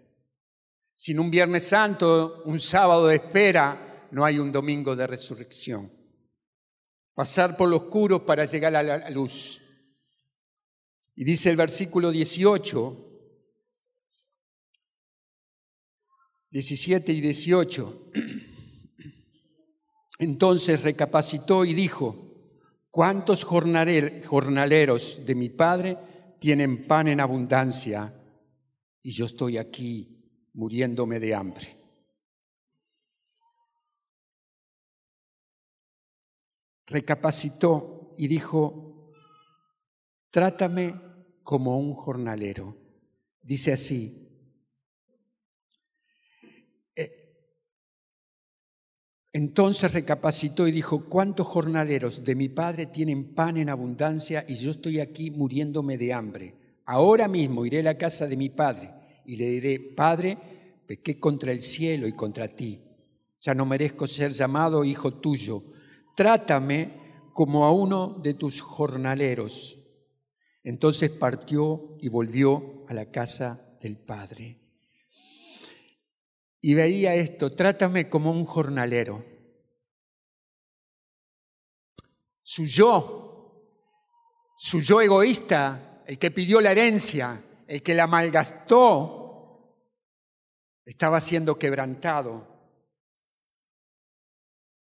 Sin 0.93 1.19
un 1.19 1.31
Viernes 1.31 1.67
Santo, 1.67 2.43
un 2.45 2.59
sábado 2.59 3.07
de 3.07 3.15
espera, 3.15 4.07
no 4.11 4.23
hay 4.23 4.37
un 4.37 4.51
domingo 4.51 4.95
de 4.95 5.07
resurrección. 5.07 5.91
Pasar 7.15 7.57
por 7.57 7.67
lo 7.67 7.77
oscuro 7.77 8.25
para 8.25 8.45
llegar 8.45 8.75
a 8.75 8.83
la 8.83 9.09
luz. 9.09 9.61
Y 11.15 11.23
dice 11.23 11.49
el 11.49 11.55
versículo 11.55 12.11
18, 12.11 13.11
17 16.51 17.11
y 17.11 17.21
18. 17.21 18.11
Entonces 20.19 20.83
recapacitó 20.83 21.65
y 21.65 21.73
dijo, 21.73 22.61
¿cuántos 22.91 23.45
jornaleros 23.45 25.25
de 25.25 25.35
mi 25.35 25.49
padre 25.49 25.97
tienen 26.39 26.85
pan 26.85 27.07
en 27.07 27.19
abundancia? 27.19 28.13
Y 29.05 29.11
yo 29.11 29.25
estoy 29.25 29.59
aquí 29.59 30.49
muriéndome 30.53 31.19
de 31.19 31.35
hambre. 31.35 31.67
Recapacitó 36.87 38.15
y 38.17 38.27
dijo, 38.27 39.13
trátame 40.31 40.95
como 41.43 41.77
un 41.77 41.93
jornalero. 41.93 42.75
Dice 43.43 43.73
así, 43.73 44.27
eh, 46.95 47.61
entonces 49.33 49.93
recapacitó 49.93 50.67
y 50.67 50.71
dijo, 50.71 51.05
¿cuántos 51.07 51.45
jornaleros 51.45 52.23
de 52.23 52.33
mi 52.33 52.49
padre 52.49 52.87
tienen 52.87 53.35
pan 53.35 53.57
en 53.57 53.69
abundancia 53.69 54.43
y 54.47 54.55
yo 54.55 54.71
estoy 54.71 54.99
aquí 54.99 55.29
muriéndome 55.29 55.95
de 55.99 56.11
hambre? 56.11 56.64
Ahora 56.85 57.27
mismo 57.27 57.65
iré 57.65 57.79
a 57.79 57.83
la 57.83 57.97
casa 57.97 58.27
de 58.27 58.37
mi 58.37 58.49
padre 58.49 58.93
y 59.25 59.35
le 59.35 59.45
diré, 59.49 59.79
Padre, 59.79 60.37
pequé 60.87 61.19
contra 61.19 61.51
el 61.51 61.61
cielo 61.61 62.07
y 62.07 62.13
contra 62.13 62.47
ti. 62.47 62.81
Ya 63.41 63.53
no 63.53 63.65
merezco 63.65 64.07
ser 64.07 64.31
llamado 64.31 64.83
hijo 64.83 65.13
tuyo. 65.13 65.63
Trátame 66.15 66.93
como 67.33 67.65
a 67.65 67.71
uno 67.71 68.19
de 68.23 68.33
tus 68.33 68.61
jornaleros. 68.61 69.77
Entonces 70.63 71.11
partió 71.11 71.97
y 72.01 72.09
volvió 72.09 72.85
a 72.87 72.93
la 72.93 73.11
casa 73.11 73.77
del 73.81 73.97
Padre. 73.97 74.59
Y 76.61 76.73
veía 76.73 77.13
esto, 77.13 77.51
trátame 77.51 78.09
como 78.09 78.31
un 78.31 78.45
jornalero. 78.45 79.23
Su 82.41 82.65
yo, 82.65 83.69
su 84.57 84.79
yo 84.79 85.01
egoísta, 85.01 85.84
el 86.07 86.17
que 86.19 86.31
pidió 86.31 86.61
la 86.61 86.71
herencia, 86.71 87.41
el 87.67 87.81
que 87.81 87.93
la 87.93 88.07
malgastó, 88.07 89.25
estaba 90.85 91.19
siendo 91.19 91.57
quebrantado. 91.57 92.47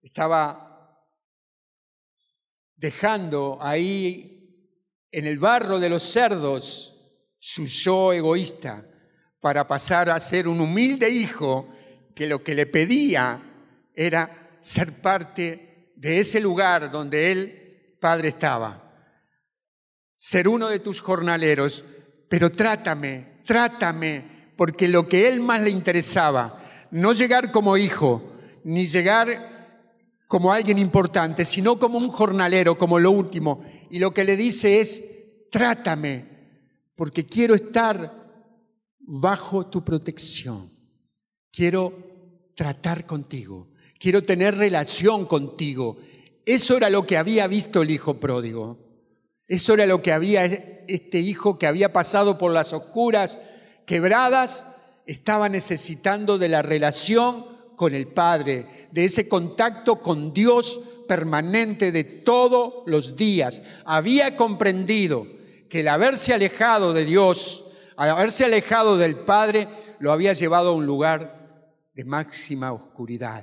Estaba 0.03 1.07
dejando 2.77 3.59
ahí 3.61 4.41
en 5.11 5.27
el 5.27 5.39
barro 5.39 5.79
de 5.79 5.89
los 5.89 6.03
cerdos 6.03 6.97
su 7.39 7.67
yo 7.67 8.13
egoísta 8.13 8.87
para 9.41 9.67
pasar 9.67 10.11
a 10.11 10.21
ser 10.21 10.47
un 10.47 10.61
humilde 10.61 11.11
hijo 11.11 11.69
que 12.15 12.27
lo 12.27 12.43
que 12.43 12.55
le 12.55 12.67
pedía 12.67 13.41
era 13.95 14.59
ser 14.61 15.01
parte 15.01 15.93
de 15.97 16.21
ese 16.21 16.41
lugar 16.41 16.91
donde 16.91 17.33
él, 17.33 17.97
Padre, 18.01 18.29
estaba. 18.29 18.90
Ser 20.23 20.49
uno 20.49 20.69
de 20.69 20.81
tus 20.81 21.01
jornaleros, 21.01 21.83
pero 22.29 22.53
trátame, 22.53 23.41
trátame, 23.47 24.23
porque 24.55 24.87
lo 24.87 25.09
que 25.09 25.27
él 25.29 25.41
más 25.41 25.63
le 25.63 25.71
interesaba, 25.71 26.63
no 26.91 27.15
llegar 27.15 27.51
como 27.51 27.79
hijo, 27.79 28.31
ni 28.63 28.87
llegar 28.87 30.21
como 30.27 30.53
alguien 30.53 30.79
importante, 30.79 31.47
sino 31.47 31.79
como 31.79 31.97
un 31.97 32.11
jornalero, 32.11 32.77
como 32.77 32.99
lo 32.99 33.11
último. 33.13 33.65
Y 33.89 33.99
lo 33.99 34.13
que 34.13 34.25
le 34.25 34.37
dice 34.37 34.83
es, 34.83 35.49
trátame, 35.51 36.27
porque 36.95 37.25
quiero 37.25 37.55
estar 37.55 38.13
bajo 38.99 39.69
tu 39.69 39.83
protección. 39.83 40.71
Quiero 41.51 41.95
tratar 42.55 43.07
contigo, 43.07 43.69
quiero 43.99 44.23
tener 44.23 44.55
relación 44.59 45.25
contigo. 45.25 45.97
Eso 46.45 46.77
era 46.77 46.91
lo 46.91 47.07
que 47.07 47.17
había 47.17 47.47
visto 47.47 47.81
el 47.81 47.91
hijo 47.91 48.21
pródigo. 48.21 48.90
Eso 49.51 49.75
era 49.75 49.85
lo 49.85 50.01
que 50.01 50.13
había 50.13 50.45
este 50.45 51.19
hijo 51.19 51.59
que 51.59 51.67
había 51.67 51.93
pasado 51.93 52.39
por 52.39 52.53
las 52.53 52.73
oscuras 52.73 53.41
quebradas, 53.85 54.77
estaba 55.07 55.49
necesitando 55.49 56.39
de 56.39 56.49
la 56.49 56.63
relación 56.63 57.47
con 57.75 57.93
el 57.93 58.07
Padre, 58.07 58.67
de 58.93 59.07
ese 59.07 59.29
contacto 59.29 60.03
con 60.03 60.33
Dios 60.33 60.81
permanente 61.09 61.91
de 61.91 62.05
todos 62.05 62.85
los 62.87 63.17
días. 63.17 63.65
Había 63.85 64.37
comprendido 64.37 65.27
que 65.69 65.81
el 65.81 65.89
haberse 65.89 66.33
alejado 66.33 66.93
de 66.93 67.05
Dios, 67.05 67.73
al 67.97 68.11
haberse 68.11 68.45
alejado 68.45 68.99
del 68.99 69.17
Padre, 69.17 69.67
lo 69.99 70.13
había 70.13 70.33
llevado 70.33 70.69
a 70.69 70.75
un 70.75 70.87
lugar 70.87 71.75
de 71.93 72.05
máxima 72.05 72.73
oscuridad, 72.73 73.43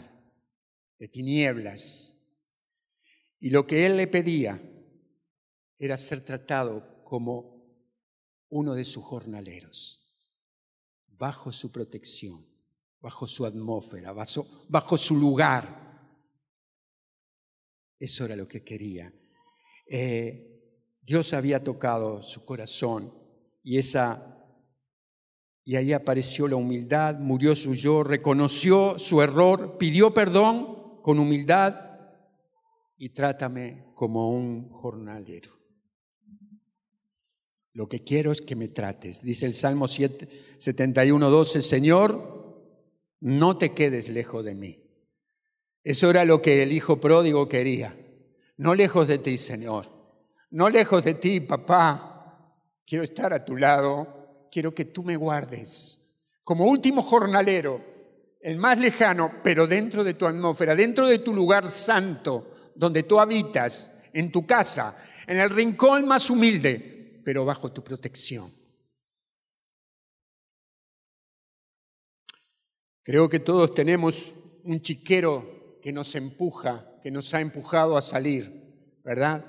de 1.00 1.10
tinieblas. 1.10 2.30
Y 3.42 3.50
lo 3.50 3.68
que 3.68 3.86
él 3.86 3.98
le 3.98 4.08
pedía 4.08 4.62
era 5.78 5.98
ser 5.98 6.22
tratado 6.22 7.04
como 7.04 7.58
uno 8.50 8.74
de 8.74 8.86
sus 8.86 9.04
jornaleros, 9.04 10.16
bajo 11.08 11.52
su 11.52 11.72
protección 11.72 12.48
bajo 13.00 13.28
su 13.28 13.46
atmósfera, 13.46 14.14
bajo, 14.14 14.98
su 14.98 15.16
lugar. 15.16 15.88
Eso 18.00 18.26
era 18.26 18.36
lo 18.36 18.48
que 18.48 18.64
quería. 18.64 19.14
Eh, 19.90 20.96
Dios 21.02 21.34
había 21.34 21.64
tocado 21.64 22.22
su 22.22 22.44
corazón 22.44 23.14
y 23.64 23.78
esa 23.78 24.34
y 25.64 25.76
ahí 25.76 25.92
apareció 25.92 26.48
la 26.48 26.56
humildad, 26.56 27.16
murió 27.16 27.54
su 27.54 27.74
yo, 27.74 28.02
reconoció 28.02 28.98
su 29.00 29.22
error, 29.22 29.78
pidió 29.78 30.14
perdón 30.14 31.02
con 31.02 31.20
humildad 31.20 31.76
y 32.98 33.10
trátame 33.10 33.92
como 33.94 34.32
un 34.32 34.70
jornalero. 34.70 35.52
Lo 37.78 37.88
que 37.88 38.04
quiero 38.04 38.32
es 38.32 38.42
que 38.42 38.56
me 38.56 38.70
trates. 38.70 39.22
Dice 39.22 39.46
el 39.46 39.54
Salmo 39.54 39.88
71, 39.88 41.30
12, 41.30 41.62
Señor, 41.62 42.74
no 43.20 43.56
te 43.60 43.76
quedes 43.76 44.10
lejos 44.10 44.44
de 44.44 44.56
mí. 44.56 44.80
Eso 45.84 46.10
era 46.10 46.26
lo 46.26 46.42
que 46.42 46.64
el 46.64 46.72
hijo 46.72 47.00
pródigo 47.00 47.48
quería. 47.48 47.96
No 48.58 48.74
lejos 48.74 49.08
de 49.08 49.20
ti, 49.20 49.38
Señor. 49.38 49.86
No 50.50 50.72
lejos 50.72 51.04
de 51.04 51.14
ti, 51.14 51.40
papá. 51.40 52.58
Quiero 52.84 53.04
estar 53.04 53.32
a 53.32 53.46
tu 53.46 53.56
lado. 53.56 54.48
Quiero 54.52 54.74
que 54.74 54.86
tú 54.86 55.04
me 55.04 55.16
guardes. 55.16 56.16
Como 56.44 56.66
último 56.66 57.04
jornalero, 57.04 57.80
el 58.42 58.58
más 58.58 58.80
lejano, 58.80 59.32
pero 59.44 59.68
dentro 59.68 60.04
de 60.04 60.16
tu 60.16 60.26
atmósfera, 60.26 60.76
dentro 60.76 61.08
de 61.08 61.20
tu 61.20 61.32
lugar 61.32 61.70
santo, 61.70 62.72
donde 62.74 63.04
tú 63.04 63.20
habitas, 63.20 64.00
en 64.14 64.32
tu 64.32 64.48
casa, 64.48 64.98
en 65.28 65.38
el 65.38 65.52
rincón 65.52 66.08
más 66.08 66.32
humilde, 66.32 66.97
pero 67.28 67.44
bajo 67.44 67.74
tu 67.74 67.84
protección. 67.84 68.50
Creo 73.04 73.28
que 73.28 73.42
todos 73.42 73.74
tenemos 73.74 74.34
un 74.64 74.82
chiquero 74.82 75.78
que 75.82 75.92
nos 75.92 76.16
empuja, 76.16 76.90
que 77.04 77.12
nos 77.12 77.34
ha 77.34 77.42
empujado 77.42 77.98
a 77.98 78.02
salir, 78.02 78.96
¿verdad? 79.04 79.44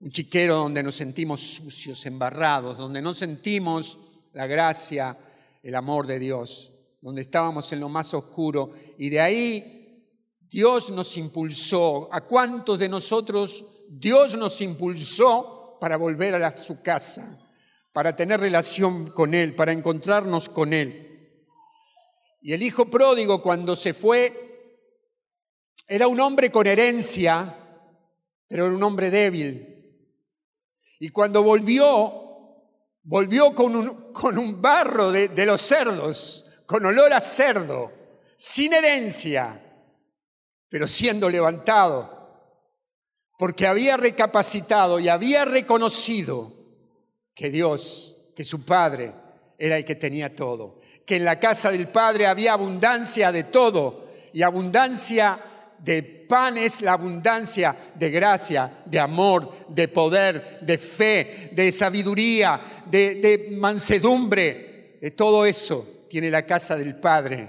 Un 0.00 0.10
chiquero 0.10 0.54
donde 0.56 0.82
nos 0.82 0.94
sentimos 0.94 1.42
sucios, 1.42 2.06
embarrados, 2.06 2.78
donde 2.78 3.02
no 3.02 3.12
sentimos 3.12 3.98
la 4.32 4.46
gracia, 4.46 5.18
el 5.62 5.74
amor 5.74 6.06
de 6.06 6.18
Dios, 6.18 6.72
donde 7.02 7.20
estábamos 7.20 7.70
en 7.72 7.80
lo 7.80 7.90
más 7.90 8.14
oscuro 8.14 8.72
y 8.96 9.10
de 9.10 9.20
ahí 9.20 10.08
Dios 10.48 10.88
nos 10.88 11.14
impulsó. 11.18 12.08
¿A 12.10 12.22
cuántos 12.22 12.78
de 12.78 12.88
nosotros 12.88 13.66
Dios 13.86 14.34
nos 14.34 14.62
impulsó 14.62 15.55
para 15.80 15.96
volver 15.96 16.34
a 16.34 16.52
su 16.52 16.82
casa, 16.82 17.38
para 17.92 18.14
tener 18.14 18.40
relación 18.40 19.10
con 19.10 19.34
Él, 19.34 19.54
para 19.54 19.72
encontrarnos 19.72 20.48
con 20.48 20.72
Él? 20.72 21.06
Y 22.40 22.52
el 22.52 22.62
hijo 22.62 22.88
pródigo 22.90 23.42
cuando 23.42 23.74
se 23.74 23.92
fue 23.92 24.46
era 25.88 26.08
un 26.08 26.20
hombre 26.20 26.50
con 26.50 26.66
herencia, 26.66 27.54
pero 28.48 28.66
era 28.66 28.74
un 28.74 28.82
hombre 28.82 29.10
débil. 29.10 29.76
Y 30.98 31.10
cuando 31.10 31.42
volvió, 31.42 32.62
volvió 33.02 33.54
con 33.54 33.76
un, 33.76 34.12
con 34.12 34.38
un 34.38 34.60
barro 34.60 35.12
de, 35.12 35.28
de 35.28 35.46
los 35.46 35.60
cerdos, 35.60 36.62
con 36.66 36.84
olor 36.84 37.12
a 37.12 37.20
cerdo, 37.20 37.92
sin 38.36 38.72
herencia, 38.72 39.62
pero 40.68 40.86
siendo 40.86 41.28
levantado, 41.28 42.15
porque 43.38 43.66
había 43.66 43.96
recapacitado 43.96 44.98
y 45.00 45.08
había 45.08 45.44
reconocido 45.44 46.52
que 47.34 47.50
Dios, 47.50 48.28
que 48.34 48.44
su 48.44 48.64
Padre, 48.64 49.12
era 49.58 49.76
el 49.76 49.84
que 49.84 49.94
tenía 49.94 50.34
todo 50.34 50.78
que 51.06 51.16
en 51.16 51.24
la 51.24 51.38
casa 51.38 51.70
del 51.70 51.86
Padre 51.86 52.26
había 52.26 52.52
abundancia 52.52 53.30
de 53.30 53.44
todo 53.44 54.04
y 54.32 54.42
abundancia 54.42 55.38
de 55.78 56.02
pan 56.02 56.58
es 56.58 56.80
la 56.80 56.94
abundancia 56.94 57.76
de 57.94 58.10
gracia, 58.10 58.82
de 58.84 58.98
amor, 58.98 59.54
de 59.68 59.86
poder, 59.86 60.58
de 60.60 60.78
fe, 60.78 61.50
de 61.52 61.70
sabiduría, 61.70 62.60
de, 62.86 63.14
de 63.14 63.48
mansedumbre, 63.52 64.98
de 65.00 65.10
todo 65.12 65.46
eso 65.46 66.06
tiene 66.10 66.30
la 66.30 66.44
casa 66.44 66.76
del 66.76 66.96
Padre. 66.96 67.48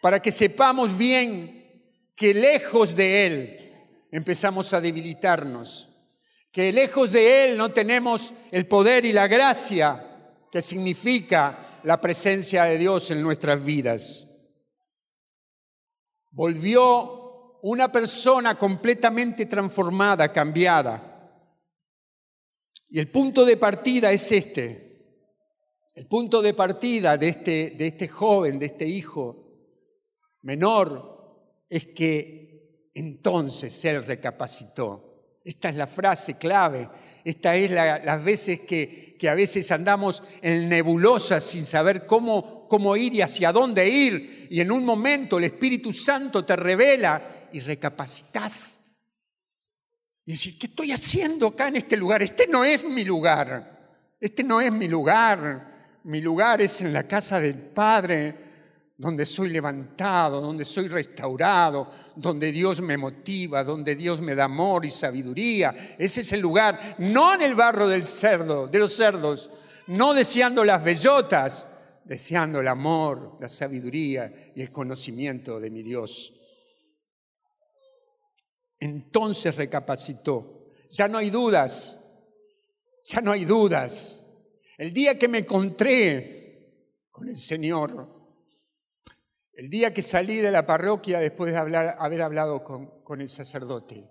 Para 0.00 0.22
que 0.22 0.30
sepamos 0.30 0.96
bien 0.96 1.82
que 2.14 2.32
lejos 2.32 2.94
de 2.94 3.26
Él 3.26 3.71
empezamos 4.12 4.72
a 4.74 4.80
debilitarnos, 4.80 5.88
que 6.52 6.70
lejos 6.70 7.10
de 7.10 7.46
Él 7.46 7.56
no 7.56 7.72
tenemos 7.72 8.32
el 8.52 8.66
poder 8.66 9.04
y 9.06 9.12
la 9.12 9.26
gracia 9.26 10.08
que 10.52 10.60
significa 10.60 11.80
la 11.82 11.98
presencia 12.00 12.64
de 12.64 12.76
Dios 12.76 13.10
en 13.10 13.22
nuestras 13.22 13.64
vidas. 13.64 14.28
Volvió 16.30 17.58
una 17.62 17.90
persona 17.90 18.56
completamente 18.56 19.46
transformada, 19.46 20.30
cambiada. 20.30 21.08
Y 22.88 22.98
el 22.98 23.10
punto 23.10 23.46
de 23.46 23.56
partida 23.56 24.12
es 24.12 24.30
este. 24.30 24.92
El 25.94 26.06
punto 26.06 26.42
de 26.42 26.52
partida 26.52 27.16
de 27.16 27.28
este, 27.28 27.74
de 27.78 27.86
este 27.86 28.08
joven, 28.08 28.58
de 28.58 28.66
este 28.66 28.86
hijo 28.86 29.36
menor, 30.42 31.56
es 31.70 31.86
que 31.86 32.41
entonces 32.94 33.84
él 33.84 34.04
recapacitó. 34.04 35.12
Esta 35.44 35.70
es 35.70 35.76
la 35.76 35.86
frase 35.86 36.34
clave. 36.34 36.88
Esta 37.24 37.56
es 37.56 37.70
las 37.70 38.22
veces 38.22 38.60
que, 38.60 39.16
que, 39.18 39.28
a 39.28 39.34
veces 39.34 39.70
andamos 39.72 40.22
en 40.40 40.68
nebulosa 40.68 41.40
sin 41.40 41.66
saber 41.66 42.06
cómo, 42.06 42.68
cómo 42.68 42.96
ir 42.96 43.14
y 43.14 43.22
hacia 43.22 43.50
dónde 43.50 43.88
ir. 43.88 44.46
Y 44.50 44.60
en 44.60 44.70
un 44.70 44.84
momento 44.84 45.38
el 45.38 45.44
Espíritu 45.44 45.92
Santo 45.92 46.44
te 46.44 46.54
revela 46.54 47.48
y 47.52 47.60
recapacitas. 47.60 48.82
Y 50.24 50.32
decir, 50.32 50.58
¿qué 50.58 50.66
estoy 50.66 50.92
haciendo 50.92 51.48
acá 51.48 51.68
en 51.68 51.76
este 51.76 51.96
lugar? 51.96 52.22
Este 52.22 52.46
no 52.46 52.64
es 52.64 52.84
mi 52.84 53.04
lugar. 53.04 53.96
Este 54.20 54.44
no 54.44 54.60
es 54.60 54.70
mi 54.70 54.86
lugar. 54.86 56.00
Mi 56.04 56.20
lugar 56.20 56.62
es 56.62 56.80
en 56.80 56.92
la 56.92 57.02
casa 57.02 57.40
del 57.40 57.54
Padre 57.54 58.41
donde 59.02 59.26
soy 59.26 59.48
levantado, 59.48 60.40
donde 60.40 60.64
soy 60.64 60.86
restaurado, 60.86 61.90
donde 62.14 62.52
Dios 62.52 62.80
me 62.80 62.96
motiva, 62.96 63.64
donde 63.64 63.96
Dios 63.96 64.20
me 64.20 64.36
da 64.36 64.44
amor 64.44 64.86
y 64.86 64.92
sabiduría. 64.92 65.96
Ese 65.98 66.20
es 66.20 66.32
el 66.32 66.38
lugar, 66.38 66.94
no 66.98 67.34
en 67.34 67.42
el 67.42 67.56
barro 67.56 67.88
del 67.88 68.04
cerdo, 68.04 68.68
de 68.68 68.78
los 68.78 68.94
cerdos, 68.94 69.50
no 69.88 70.14
deseando 70.14 70.62
las 70.62 70.84
bellotas, 70.84 71.66
deseando 72.04 72.60
el 72.60 72.68
amor, 72.68 73.38
la 73.40 73.48
sabiduría 73.48 74.52
y 74.54 74.62
el 74.62 74.70
conocimiento 74.70 75.58
de 75.58 75.70
mi 75.70 75.82
Dios. 75.82 76.34
Entonces 78.78 79.56
recapacitó. 79.56 80.68
Ya 80.92 81.08
no 81.08 81.18
hay 81.18 81.30
dudas, 81.30 82.06
ya 83.06 83.20
no 83.20 83.32
hay 83.32 83.46
dudas. 83.46 84.26
El 84.78 84.92
día 84.92 85.18
que 85.18 85.26
me 85.26 85.38
encontré 85.38 87.08
con 87.10 87.28
el 87.28 87.36
Señor, 87.36 88.21
el 89.62 89.70
día 89.70 89.94
que 89.94 90.02
salí 90.02 90.38
de 90.38 90.50
la 90.50 90.66
parroquia 90.66 91.20
después 91.20 91.52
de 91.52 91.56
haber 91.56 92.22
hablado 92.22 92.64
con, 92.64 93.20
el 93.20 93.28
sacerdote, 93.28 94.10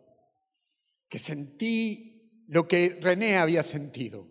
que 1.09 1.19
sentí 1.19 2.45
lo 2.47 2.65
que 2.65 2.99
René 3.01 3.37
había 3.37 3.61
sentido. 3.61 4.29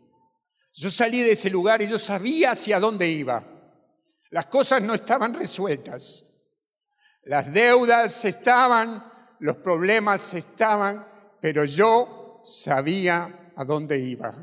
Yo 0.73 0.91
salí 0.91 1.21
de 1.21 1.33
ese 1.33 1.51
lugar 1.51 1.83
y 1.83 1.89
yo 1.89 1.99
sabía 1.99 2.53
hacia 2.53 2.81
dónde 2.81 3.07
iba. 3.07 3.45
Las 4.31 4.47
cosas 4.47 4.81
no 4.81 4.95
estaban 4.95 5.35
resueltas. 5.35 6.25
Las 7.25 7.53
deudas 7.53 8.25
estaban, 8.25 9.05
los 9.41 9.57
problemas 9.57 10.33
estaban, 10.33 11.07
pero 11.39 11.67
yo 11.67 12.41
sabía 12.47 13.53
a 13.55 13.65
dónde 13.67 13.99
iba. 13.99 14.35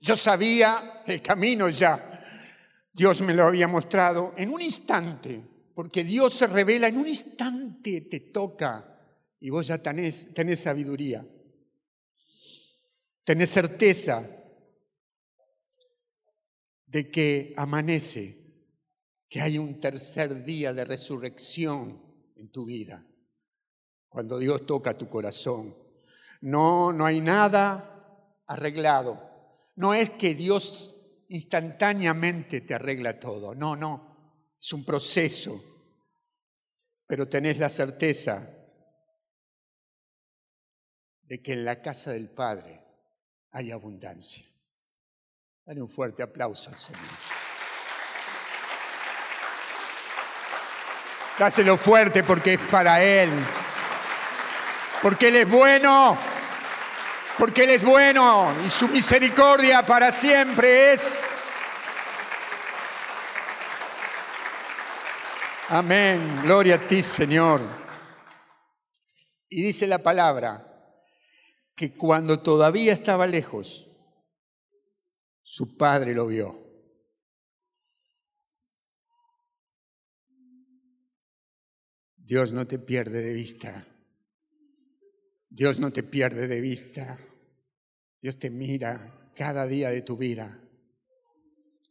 Yo 0.00 0.16
sabía 0.16 1.02
el 1.06 1.22
camino 1.22 1.70
ya. 1.70 2.26
Dios 2.92 3.22
me 3.22 3.32
lo 3.32 3.46
había 3.46 3.68
mostrado 3.68 4.34
en 4.36 4.52
un 4.52 4.60
instante 4.60 5.51
porque 5.74 6.04
Dios 6.04 6.34
se 6.34 6.46
revela 6.46 6.88
en 6.88 6.98
un 6.98 7.08
instante, 7.08 8.02
te 8.02 8.20
toca 8.20 8.88
y 9.40 9.50
vos 9.50 9.66
ya 9.66 9.78
tenés, 9.78 10.32
tenés 10.34 10.60
sabiduría, 10.60 11.26
tenés 13.24 13.50
certeza 13.50 14.24
de 16.86 17.10
que 17.10 17.54
amanece, 17.56 18.36
que 19.28 19.40
hay 19.40 19.58
un 19.58 19.80
tercer 19.80 20.44
día 20.44 20.72
de 20.74 20.84
resurrección 20.84 22.02
en 22.36 22.50
tu 22.50 22.66
vida, 22.66 23.06
cuando 24.08 24.38
Dios 24.38 24.66
toca 24.66 24.96
tu 24.96 25.08
corazón. 25.08 25.74
No, 26.42 26.92
no 26.92 27.06
hay 27.06 27.20
nada 27.20 28.36
arreglado. 28.46 29.30
No 29.76 29.94
es 29.94 30.10
que 30.10 30.34
Dios 30.34 31.24
instantáneamente 31.28 32.60
te 32.60 32.74
arregla 32.74 33.18
todo. 33.18 33.54
No, 33.54 33.74
no. 33.74 34.11
Es 34.62 34.72
un 34.72 34.84
proceso, 34.84 35.60
pero 37.04 37.28
tenés 37.28 37.58
la 37.58 37.68
certeza 37.68 38.48
de 41.22 41.42
que 41.42 41.54
en 41.54 41.64
la 41.64 41.82
casa 41.82 42.12
del 42.12 42.30
Padre 42.30 42.80
hay 43.50 43.72
abundancia. 43.72 44.46
Dale 45.66 45.82
un 45.82 45.88
fuerte 45.88 46.22
aplauso 46.22 46.70
al 46.70 46.76
Señor. 46.76 47.02
Dáselo 51.40 51.76
fuerte 51.76 52.22
porque 52.22 52.54
es 52.54 52.60
para 52.60 53.02
Él. 53.02 53.30
Porque 55.02 55.26
Él 55.26 55.36
es 55.36 55.48
bueno. 55.48 56.16
Porque 57.36 57.64
Él 57.64 57.70
es 57.70 57.82
bueno 57.82 58.54
y 58.64 58.68
su 58.68 58.86
misericordia 58.86 59.84
para 59.84 60.12
siempre 60.12 60.92
es. 60.92 61.31
Amén. 65.74 66.42
Gloria 66.42 66.74
a 66.74 66.86
ti, 66.86 67.02
Señor. 67.02 67.58
Y 69.48 69.62
dice 69.62 69.86
la 69.86 70.02
palabra 70.02 70.94
que 71.74 71.96
cuando 71.96 72.42
todavía 72.42 72.92
estaba 72.92 73.26
lejos, 73.26 73.90
su 75.42 75.78
padre 75.78 76.12
lo 76.12 76.26
vio. 76.26 76.62
Dios 82.16 82.52
no 82.52 82.66
te 82.66 82.78
pierde 82.78 83.22
de 83.22 83.32
vista. 83.32 83.86
Dios 85.48 85.80
no 85.80 85.90
te 85.90 86.02
pierde 86.02 86.48
de 86.48 86.60
vista. 86.60 87.18
Dios 88.20 88.38
te 88.38 88.50
mira 88.50 89.32
cada 89.34 89.66
día 89.66 89.88
de 89.88 90.02
tu 90.02 90.18
vida. 90.18 90.62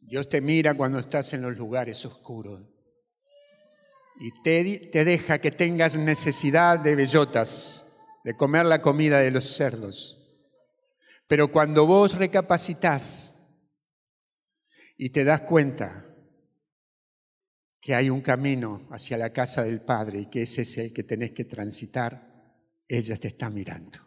Dios 0.00 0.28
te 0.28 0.40
mira 0.40 0.76
cuando 0.76 1.00
estás 1.00 1.34
en 1.34 1.42
los 1.42 1.58
lugares 1.58 2.06
oscuros 2.06 2.71
y 4.20 4.30
te, 4.42 5.04
deja 5.04 5.40
que 5.40 5.50
tengas 5.50 5.96
necesidad 5.96 6.78
de 6.78 6.94
bellotas, 6.94 7.86
de 8.24 8.34
comer 8.34 8.66
la 8.66 8.82
comida 8.82 9.20
de 9.20 9.30
los 9.30 9.56
cerdos. 9.56 10.18
Pero 11.26 11.50
cuando 11.50 11.86
vos 11.86 12.16
recapacitas 12.16 13.56
y 14.96 15.10
te 15.10 15.24
das 15.24 15.42
cuenta 15.42 16.06
que 17.80 17.94
hay 17.94 18.10
un 18.10 18.20
camino 18.20 18.86
hacia 18.90 19.18
la 19.18 19.32
casa 19.32 19.64
del 19.64 19.80
Padre 19.80 20.20
y 20.20 20.26
que 20.26 20.42
ese 20.42 20.62
es 20.62 20.78
el 20.78 20.92
que 20.92 21.02
tenés 21.02 21.32
que 21.32 21.44
transitar, 21.44 22.30
ella 22.86 23.16
te 23.16 23.28
está 23.28 23.50
mirando. 23.50 23.98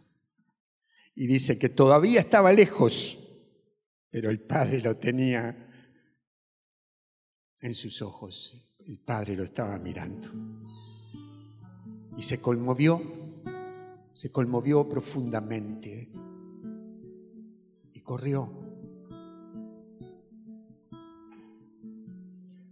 Y 1.13 1.27
dice 1.27 1.57
que 1.57 1.69
todavía 1.69 2.21
estaba 2.21 2.53
lejos, 2.53 3.17
pero 4.09 4.29
el 4.29 4.39
Padre 4.39 4.79
lo 4.79 4.95
tenía 4.97 5.65
en 7.59 7.73
sus 7.73 8.01
ojos. 8.01 8.64
El 8.87 8.99
padre 8.99 9.35
lo 9.35 9.41
estaba 9.41 9.79
mirando 9.79 10.27
y 12.15 12.21
se 12.21 12.39
conmovió, 12.39 13.01
se 14.13 14.31
conmovió 14.31 14.87
profundamente 14.87 16.11
y 17.93 17.99
corrió. 18.01 18.47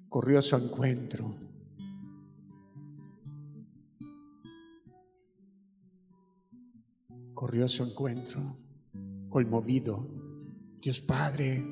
Corrió 0.08 0.40
su 0.44 0.56
encuentro. 0.56 1.34
Corrió 7.34 7.68
su 7.68 7.84
encuentro, 7.84 8.56
conmovido. 9.30 10.08
Dios 10.80 11.02
Padre 11.02 11.66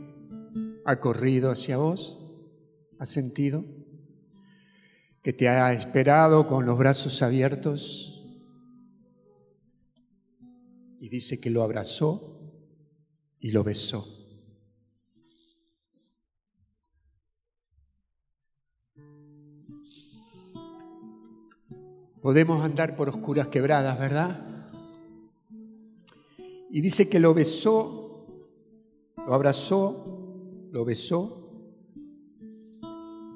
ha 0.83 0.99
corrido 0.99 1.51
hacia 1.51 1.77
vos, 1.77 2.25
ha 2.97 3.05
sentido 3.05 3.80
que 5.21 5.33
te 5.33 5.47
ha 5.49 5.71
esperado 5.73 6.47
con 6.47 6.65
los 6.65 6.77
brazos 6.77 7.21
abiertos 7.21 8.11
y 10.99 11.09
dice 11.09 11.39
que 11.39 11.49
lo 11.49 11.61
abrazó 11.61 12.39
y 13.39 13.51
lo 13.51 13.63
besó. 13.63 14.07
Podemos 22.21 22.63
andar 22.63 22.95
por 22.95 23.09
oscuras 23.09 23.47
quebradas, 23.47 23.97
¿verdad? 23.99 24.47
Y 26.69 26.81
dice 26.81 27.09
que 27.09 27.19
lo 27.19 27.33
besó, 27.33 28.27
lo 29.17 29.33
abrazó, 29.33 30.69
lo 30.71 30.85
besó. 30.85 31.37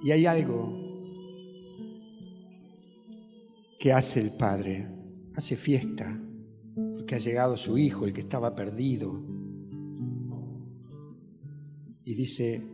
Y 0.03 0.11
hay 0.11 0.27
algo 0.27 0.84
¿Qué 3.85 3.93
hace 3.93 4.19
el 4.19 4.31
Padre? 4.31 4.87
Hace 5.35 5.55
fiesta, 5.55 6.19
porque 6.95 7.13
ha 7.13 7.17
llegado 7.19 7.55
su 7.55 7.77
Hijo, 7.77 8.05
el 8.05 8.13
que 8.13 8.19
estaba 8.19 8.55
perdido. 8.55 9.13
Y 12.03 12.15
dice, 12.15 12.73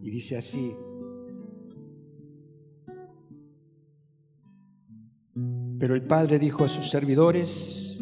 y 0.00 0.10
dice 0.10 0.38
así, 0.38 0.74
pero 5.78 5.94
el 5.94 6.04
Padre 6.04 6.38
dijo 6.38 6.64
a 6.64 6.68
sus 6.68 6.88
servidores, 6.88 8.00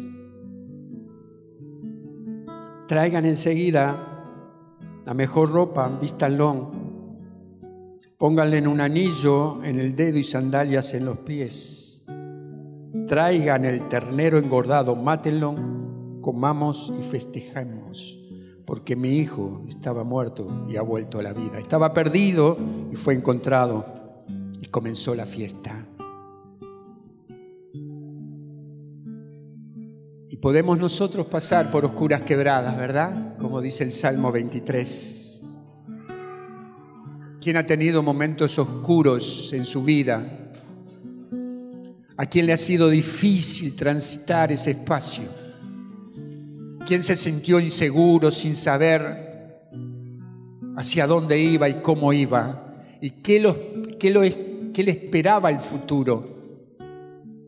traigan 2.87 3.25
enseguida 3.25 4.23
la 5.05 5.13
mejor 5.13 5.51
ropa, 5.51 5.89
vístanlo 5.99 6.76
Pónganle 8.17 8.67
un 8.67 8.81
anillo 8.81 9.63
en 9.63 9.79
el 9.79 9.95
dedo 9.95 10.17
y 10.17 10.23
sandalias 10.23 10.95
en 10.95 11.05
los 11.05 11.19
pies. 11.19 12.03
traigan 13.07 13.63
el 13.63 13.87
ternero 13.87 14.39
engordado, 14.39 14.95
mátenlo, 14.95 15.55
comamos 16.19 16.91
y 16.99 17.03
festejemos, 17.09 18.17
porque 18.65 18.95
mi 18.95 19.19
hijo 19.19 19.63
estaba 19.67 20.03
muerto 20.03 20.65
y 20.67 20.77
ha 20.77 20.81
vuelto 20.81 21.19
a 21.19 21.23
la 21.23 21.31
vida. 21.31 21.59
Estaba 21.59 21.93
perdido 21.93 22.57
y 22.91 22.95
fue 22.95 23.13
encontrado 23.13 23.85
y 24.59 24.65
comenzó 24.65 25.13
la 25.13 25.27
fiesta. 25.27 25.85
Y 30.27 30.37
podemos 30.37 30.79
nosotros 30.79 31.27
pasar 31.27 31.69
por 31.69 31.85
oscuras 31.85 32.23
quebradas, 32.23 32.75
¿verdad? 32.77 33.37
Como 33.37 33.61
dice 33.61 33.83
el 33.83 33.91
Salmo 33.91 34.31
23. 34.31 35.26
¿Quién 37.41 37.57
ha 37.57 37.65
tenido 37.65 38.03
momentos 38.03 38.57
oscuros 38.59 39.51
en 39.53 39.65
su 39.65 39.83
vida? 39.83 40.23
¿A 42.17 42.25
quién 42.25 42.45
le 42.45 42.53
ha 42.53 42.57
sido 42.57 42.89
difícil 42.89 43.75
transitar 43.75 44.51
ese 44.51 44.71
espacio? 44.71 45.25
¿Quién 46.85 47.03
se 47.03 47.15
sintió 47.15 47.59
inseguro 47.59 48.31
sin 48.31 48.55
saber 48.55 49.69
hacia 50.75 51.05
dónde 51.05 51.39
iba 51.39 51.69
y 51.69 51.81
cómo 51.81 52.11
iba? 52.13 52.75
¿Y 53.01 53.11
qué, 53.11 53.39
lo, 53.39 53.55
qué, 53.99 54.09
lo, 54.09 54.21
qué 54.21 54.83
le 54.83 54.91
esperaba 54.91 55.49
el 55.49 55.59
futuro? 55.59 56.37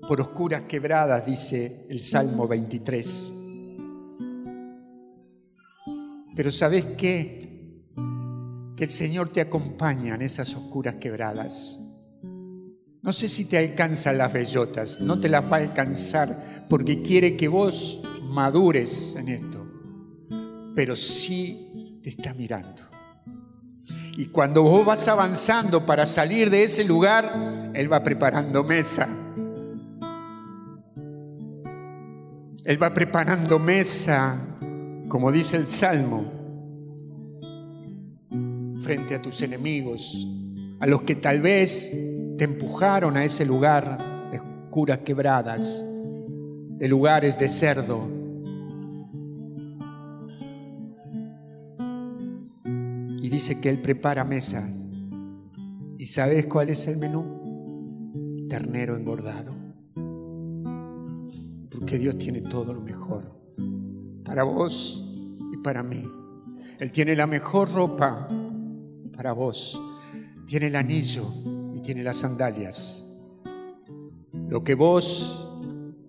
por 0.10 0.21
oscuras 0.21 0.63
quebradas, 0.63 1.23
dice 1.23 1.86
el 1.88 1.99
Salmo 1.99 2.47
23. 2.47 3.34
Pero 6.36 6.49
¿sabes 6.49 6.84
qué? 6.97 7.38
Que 8.80 8.86
el 8.86 8.89
Señor 8.89 9.28
te 9.28 9.42
acompaña 9.42 10.15
en 10.15 10.22
esas 10.22 10.56
oscuras 10.56 10.96
quebradas. 10.96 11.80
No 13.02 13.12
sé 13.12 13.28
si 13.28 13.44
te 13.44 13.58
alcanzan 13.58 14.18
las 14.18 14.32
bellotas, 14.32 15.02
no 15.02 15.20
te 15.20 15.28
las 15.28 15.44
va 15.44 15.58
a 15.58 15.60
alcanzar 15.60 16.65
porque 16.70 17.02
quiere 17.02 17.36
que 17.36 17.50
vos 17.50 18.02
madures 18.24 19.18
en 19.18 19.28
esto, 19.28 19.68
pero 20.76 20.96
sí 20.96 22.00
te 22.02 22.08
está 22.08 22.34
mirando. 22.34 22.82
Y 24.15 24.28
cuando 24.28 24.63
vos 24.63 24.86
vas 24.86 25.10
avanzando 25.10 25.86
para 25.86 26.06
salir 26.06 26.50
de 26.50 26.63
ese 26.63 26.86
lugar, 26.86 27.72
Él 27.74 27.92
va 27.92 28.02
preparando 28.02 28.63
mesa 28.63 29.10
Él 32.63 32.82
va 32.82 32.94
preparando 32.94 33.58
mesa, 33.58 34.38
como 35.08 35.32
dice 35.32 35.58
el 35.58 35.65
Salmo, 35.65 36.38
frente 38.82 39.15
a 39.15 39.22
tus 39.22 39.42
enemigos, 39.42 40.28
a 40.80 40.88
los 40.88 41.04
que 41.04 41.15
tal 41.15 41.42
vez 41.42 41.92
te 42.38 42.44
empujaron 42.44 43.18
a 43.18 43.26
ese 43.26 43.46
lugar 43.46 44.30
de 44.32 44.42
curas 44.70 45.00
quebradas, 45.00 45.84
de 46.78 46.88
lugares 46.88 47.38
de 47.38 47.50
cerdo. 47.50 48.08
Y 53.22 53.30
dice 53.30 53.60
que 53.60 53.70
Él 53.70 53.80
prepara 53.80 54.24
mesas. 54.24 54.86
¿Y 55.98 56.06
sabes 56.06 56.46
cuál 56.46 56.70
es 56.70 56.88
el 56.88 56.98
menú? 56.98 58.48
Ternero 58.50 58.96
engordado 58.96 59.60
porque 61.80 61.98
Dios 61.98 62.18
tiene 62.18 62.42
todo 62.42 62.74
lo 62.74 62.82
mejor 62.82 63.24
para 64.26 64.44
vos 64.44 65.15
y 65.54 65.58
para 65.58 65.82
mí. 65.82 66.04
Él 66.78 66.92
tiene 66.92 67.15
la 67.15 67.26
mejor 67.26 67.72
ropa 67.72 68.28
para 69.19 69.34
vos, 69.34 69.77
tiene 70.47 70.67
el 70.67 70.77
anillo 70.77 71.25
y 71.75 71.82
tiene 71.82 72.03
las 72.03 72.15
sandalias. 72.15 73.19
Lo 74.47 74.63
que 74.63 74.75
vos 74.75 75.60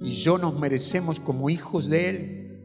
y 0.01 0.11
yo 0.11 0.39
nos 0.39 0.57
merecemos 0.61 1.19
como 1.19 1.51
hijos 1.51 1.89
de 1.89 2.09
Él. 2.09 2.63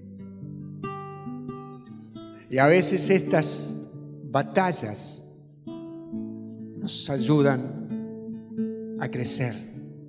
Y 2.47 2.59
a 2.59 2.67
veces 2.67 3.09
estas 3.09 3.89
batallas 4.25 5.35
nos 6.77 7.09
ayudan 7.09 8.97
a 8.99 9.09
crecer, 9.09 9.55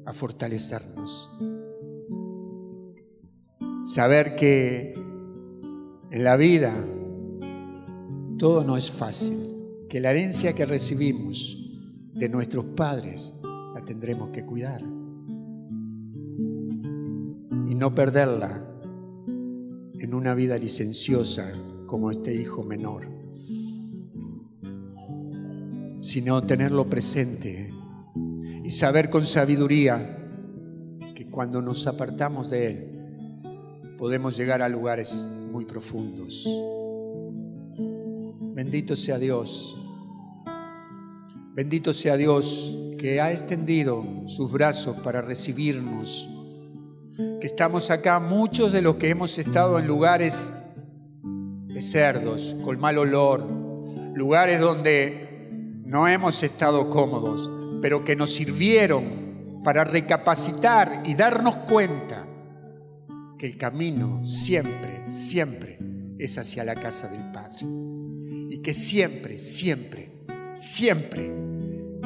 a 0.04 0.12
fortalecernos. 0.12 1.30
Saber 3.86 4.36
que 4.36 4.92
en 6.10 6.24
la 6.24 6.36
vida 6.36 6.74
todo 8.36 8.64
no 8.64 8.76
es 8.76 8.90
fácil, 8.90 9.55
que 9.88 10.00
la 10.00 10.10
herencia 10.10 10.52
que 10.52 10.64
recibimos 10.64 11.70
de 12.12 12.28
nuestros 12.28 12.64
padres 12.64 13.34
la 13.74 13.82
tendremos 13.84 14.30
que 14.30 14.44
cuidar 14.44 14.80
y 17.66 17.74
no 17.74 17.94
perderla 17.94 18.66
en 19.98 20.14
una 20.14 20.34
vida 20.34 20.58
licenciosa 20.58 21.52
como 21.86 22.10
este 22.10 22.34
hijo 22.34 22.62
menor, 22.64 23.04
sino 26.00 26.42
tenerlo 26.42 26.88
presente 26.88 27.72
y 28.64 28.70
saber 28.70 29.10
con 29.10 29.24
sabiduría 29.26 30.18
que 31.14 31.26
cuando 31.26 31.62
nos 31.62 31.86
apartamos 31.86 32.50
de 32.50 32.66
él, 32.66 32.96
podemos 33.98 34.36
llegar 34.36 34.62
a 34.62 34.68
lugares 34.68 35.24
muy 35.52 35.64
profundos. 35.64 36.46
Bendito 38.66 38.96
sea 38.96 39.16
Dios. 39.16 39.76
Bendito 41.54 41.94
sea 41.94 42.16
Dios 42.16 42.76
que 42.98 43.20
ha 43.20 43.30
extendido 43.30 44.04
sus 44.26 44.50
brazos 44.50 44.96
para 45.04 45.22
recibirnos. 45.22 46.28
Que 47.16 47.46
estamos 47.46 47.92
acá, 47.92 48.18
muchos 48.18 48.72
de 48.72 48.82
los 48.82 48.96
que 48.96 49.10
hemos 49.10 49.38
estado 49.38 49.78
en 49.78 49.86
lugares 49.86 50.52
de 51.22 51.80
cerdos, 51.80 52.56
con 52.64 52.80
mal 52.80 52.98
olor, 52.98 53.48
lugares 54.16 54.58
donde 54.58 55.78
no 55.84 56.08
hemos 56.08 56.42
estado 56.42 56.90
cómodos, 56.90 57.48
pero 57.80 58.04
que 58.04 58.16
nos 58.16 58.34
sirvieron 58.34 59.60
para 59.62 59.84
recapacitar 59.84 61.04
y 61.06 61.14
darnos 61.14 61.54
cuenta 61.68 62.26
que 63.38 63.46
el 63.46 63.56
camino 63.56 64.26
siempre, 64.26 65.06
siempre 65.06 65.78
es 66.18 66.36
hacia 66.36 66.64
la 66.64 66.74
casa 66.74 67.06
del 67.06 67.30
Padre. 67.30 67.85
Que 68.66 68.74
siempre, 68.74 69.38
siempre, 69.38 70.08
siempre, 70.56 71.30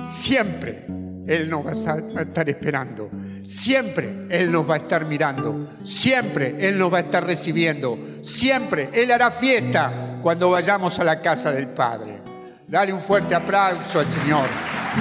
siempre 0.02 0.84
Él 1.26 1.48
nos 1.48 1.64
va 1.64 1.70
a 1.70 2.22
estar 2.22 2.50
esperando. 2.50 3.08
Siempre 3.42 4.26
Él 4.28 4.52
nos 4.52 4.68
va 4.68 4.74
a 4.74 4.76
estar 4.76 5.06
mirando. 5.06 5.66
Siempre 5.82 6.56
Él 6.68 6.76
nos 6.76 6.92
va 6.92 6.98
a 6.98 7.00
estar 7.00 7.24
recibiendo. 7.24 7.98
Siempre 8.20 8.90
Él 8.92 9.10
hará 9.10 9.30
fiesta 9.30 10.18
cuando 10.20 10.50
vayamos 10.50 10.98
a 10.98 11.04
la 11.04 11.22
casa 11.22 11.50
del 11.50 11.68
Padre. 11.68 12.20
Dale 12.68 12.92
un 12.92 13.00
fuerte 13.00 13.34
aplauso 13.34 14.00
al 14.00 14.10
Señor. 14.10 14.44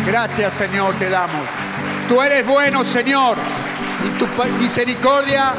Gracias 0.08 0.54
Señor 0.54 0.98
te 0.98 1.10
damos. 1.10 1.46
Tú 2.08 2.22
eres 2.22 2.48
bueno 2.48 2.86
Señor 2.86 3.36
y 4.08 4.18
tu 4.18 4.26
misericordia 4.62 5.52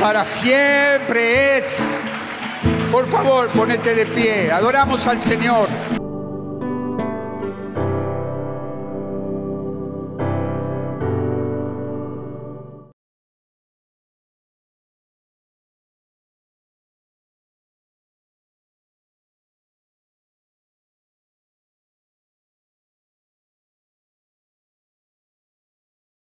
para 0.00 0.24
siempre 0.24 1.58
es. 1.58 1.98
Por 2.94 3.06
favor, 3.06 3.48
ponete 3.48 3.92
de 3.92 4.06
pie. 4.06 4.52
Adoramos 4.52 5.08
al 5.08 5.20
Señor. 5.20 5.68